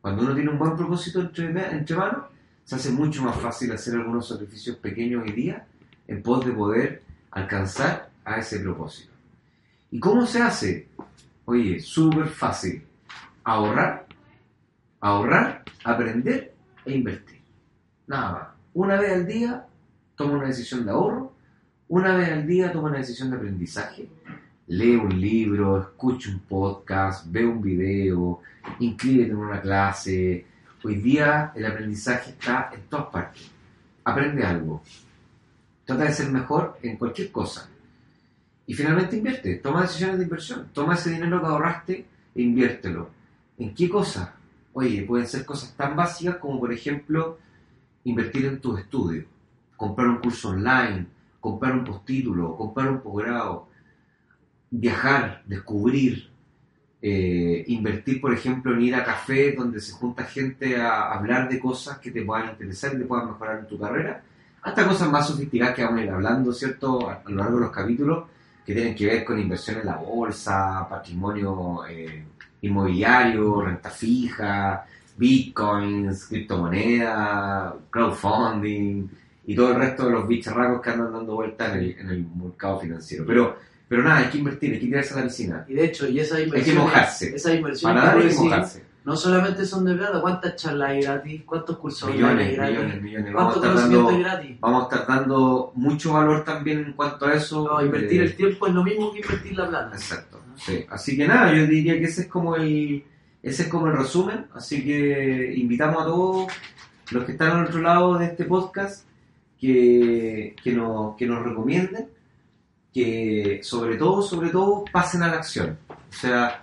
[0.00, 2.24] Cuando uno tiene un buen propósito entre, entre manos,
[2.70, 5.66] se hace mucho más fácil hacer algunos sacrificios pequeños hoy día
[6.06, 7.02] en pos de poder
[7.32, 9.10] alcanzar a ese propósito.
[9.90, 10.86] ¿Y cómo se hace?
[11.46, 12.84] Oye, súper fácil.
[13.42, 14.06] Ahorrar,
[15.00, 16.54] ahorrar, aprender
[16.84, 17.40] e invertir.
[18.06, 18.48] Nada más.
[18.74, 19.66] Una vez al día
[20.14, 21.32] toma una decisión de ahorro,
[21.88, 24.08] una vez al día toma una decisión de aprendizaje.
[24.68, 28.42] Lee un libro, escucha un podcast, ve un video,
[28.78, 30.46] inscríbete en una clase.
[30.82, 33.50] Hoy día el aprendizaje está en todas partes.
[34.04, 34.82] Aprende algo.
[35.84, 37.68] Trata de ser mejor en cualquier cosa.
[38.66, 39.56] Y finalmente invierte.
[39.56, 40.70] Toma decisiones de inversión.
[40.72, 43.10] Toma ese dinero que ahorraste e inviértelo.
[43.58, 44.34] ¿En qué cosa?
[44.72, 47.38] Oye, pueden ser cosas tan básicas como, por ejemplo,
[48.04, 49.26] invertir en tus estudios.
[49.76, 51.06] Comprar un curso online,
[51.40, 53.68] comprar un postítulo, comprar un posgrado,
[54.70, 56.29] viajar, descubrir,
[57.02, 61.58] eh, invertir, por ejemplo, en ir a cafés donde se junta gente a hablar de
[61.58, 64.22] cosas que te puedan interesar y te puedan mejorar en tu carrera,
[64.62, 67.62] hasta cosas más sofisticadas que vamos a ir hablando, ¿cierto?, a, a lo largo de
[67.62, 68.24] los capítulos,
[68.64, 72.24] que tienen que ver con inversión en la bolsa, patrimonio eh,
[72.62, 74.84] inmobiliario, renta fija,
[75.16, 79.08] bitcoins, criptomonedas, crowdfunding
[79.46, 82.26] y todo el resto de los bicharracos que andan dando vueltas en el, en el
[82.26, 83.24] mercado financiero.
[83.26, 83.56] Pero,
[83.90, 85.64] pero nada, hay que invertir, hay que tirarse a la piscina.
[85.68, 87.34] Y de hecho, y esas Hay que mojarse.
[87.34, 88.84] esas inversiones Para que hay que mojarse.
[89.04, 91.42] no solamente son de plata, ¿cuántas charlas hay gratis?
[91.44, 92.76] ¿Cuántos cursos online hay Millones, gratis?
[92.78, 93.32] millones, millones.
[93.34, 94.56] Vamos a ¿Cuánto estar conocimiento dando gratis?
[94.60, 97.68] vamos a estar dando mucho valor también en cuanto a eso.
[97.68, 99.90] No, invertir Eh, el tiempo es lo mismo que invertir la plata.
[99.96, 100.40] Exacto.
[100.56, 100.86] sí.
[100.88, 103.04] Así que nada, yo diría que ese es como el
[103.42, 104.46] ese es como el resumen.
[104.54, 106.52] Así que invitamos a todos
[107.10, 109.04] los que están al otro lado de este podcast
[109.58, 112.08] que, que, nos, que nos recomienden,
[112.92, 115.78] que sobre todo, sobre todo, pasen a la acción.
[115.88, 116.62] O sea,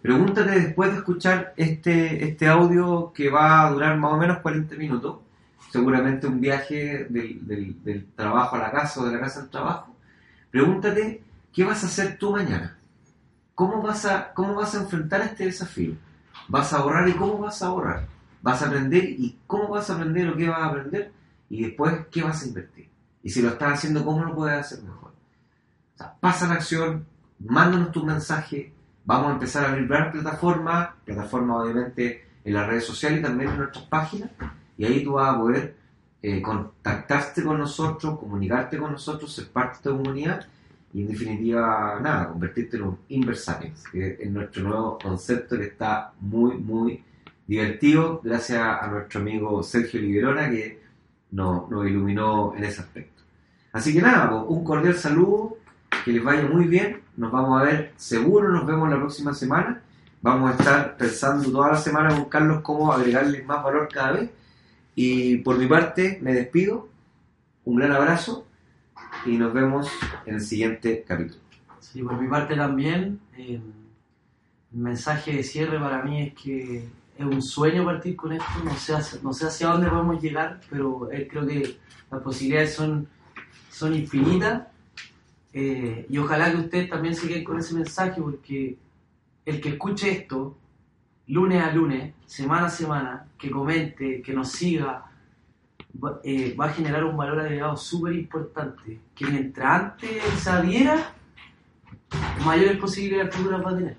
[0.00, 4.76] pregúntate después de escuchar este, este audio que va a durar más o menos 40
[4.76, 5.18] minutos,
[5.70, 7.40] seguramente un viaje del,
[7.82, 9.96] del, trabajo a la casa o de la casa al trabajo,
[10.50, 11.22] pregúntate
[11.52, 12.78] qué vas a hacer tú mañana.
[13.54, 15.94] ¿Cómo vas a, cómo vas a enfrentar este desafío?
[16.48, 18.06] ¿Vas a ahorrar y cómo vas a ahorrar?
[18.42, 21.12] ¿Vas a aprender y cómo vas a aprender o qué vas a aprender?
[21.48, 22.90] Y después, ¿qué vas a invertir?
[23.22, 25.13] Y si lo estás haciendo, ¿cómo lo puedes hacer mejor?
[26.00, 27.06] O pasa la acción,
[27.38, 28.72] mándanos tu mensaje,
[29.04, 33.50] vamos a empezar a abrir varias plataformas, plataformas obviamente en las redes sociales y también
[33.50, 34.30] en nuestras páginas,
[34.76, 35.76] y ahí tú vas a poder
[36.22, 40.46] eh, contactarte con nosotros, comunicarte con nosotros, ser parte de esta comunidad
[40.94, 46.12] y en definitiva, nada, convertirte en un Inversapiens, que es nuestro nuevo concepto que está
[46.20, 47.02] muy, muy
[47.46, 50.80] divertido, gracias a nuestro amigo Sergio Liberona que
[51.32, 53.22] nos, iluminó en ese aspecto.
[53.72, 55.58] Así que nada, un cordial saludo,
[56.04, 59.82] que les vaya muy bien, nos vamos a ver seguro, nos vemos la próxima semana,
[60.22, 64.30] vamos a estar pensando toda la semana con Carlos cómo agregarles más valor cada vez,
[64.94, 66.88] y por mi parte me despido,
[67.64, 68.46] un gran abrazo
[69.26, 69.88] y nos vemos
[70.26, 71.40] en el siguiente capítulo.
[71.80, 73.60] Sí, por mi parte también, eh,
[74.72, 78.74] el mensaje de cierre para mí es que es un sueño partir con esto, no
[78.74, 81.78] sé, hacia, no sé hacia dónde podemos llegar, pero eh, creo que
[82.10, 83.06] las posibilidades son,
[83.70, 84.64] son infinitas
[85.56, 88.76] eh, y ojalá que ustedes también se con ese mensaje porque
[89.46, 90.56] el que escuche esto
[91.28, 95.04] lunes a lunes, semana a semana, que comente, que nos siga,
[96.02, 101.12] va, eh, a generar un valor agregado súper importante, que mientras antes se adhiera,
[102.44, 103.96] mayores posibilidades futuras va a tener.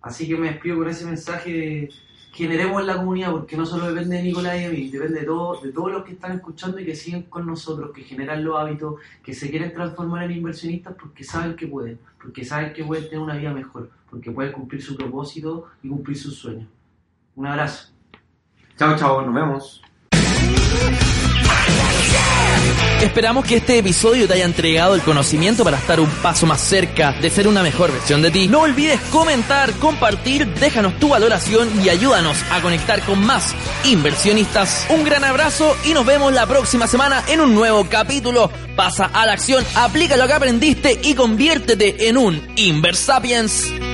[0.00, 1.90] Así que me despido con ese mensaje de
[2.38, 5.26] generemos en la comunidad, porque no solo depende de Nicolás y de mí, depende de,
[5.26, 9.00] de todos los que están escuchando y que siguen con nosotros, que generan los hábitos,
[9.24, 13.18] que se quieren transformar en inversionistas porque saben que pueden, porque saben que pueden tener
[13.18, 16.68] una vida mejor, porque pueden cumplir su propósito y cumplir sus sueños.
[17.34, 17.88] Un abrazo.
[18.76, 19.82] Chao, chao, nos vemos.
[23.00, 27.12] Esperamos que este episodio te haya entregado el conocimiento para estar un paso más cerca
[27.12, 28.48] de ser una mejor versión de ti.
[28.48, 33.54] No olvides comentar, compartir, déjanos tu valoración y ayúdanos a conectar con más
[33.84, 34.86] inversionistas.
[34.90, 38.50] Un gran abrazo y nos vemos la próxima semana en un nuevo capítulo.
[38.74, 43.87] Pasa a la acción, aplica lo que aprendiste y conviértete en un Inversapiens.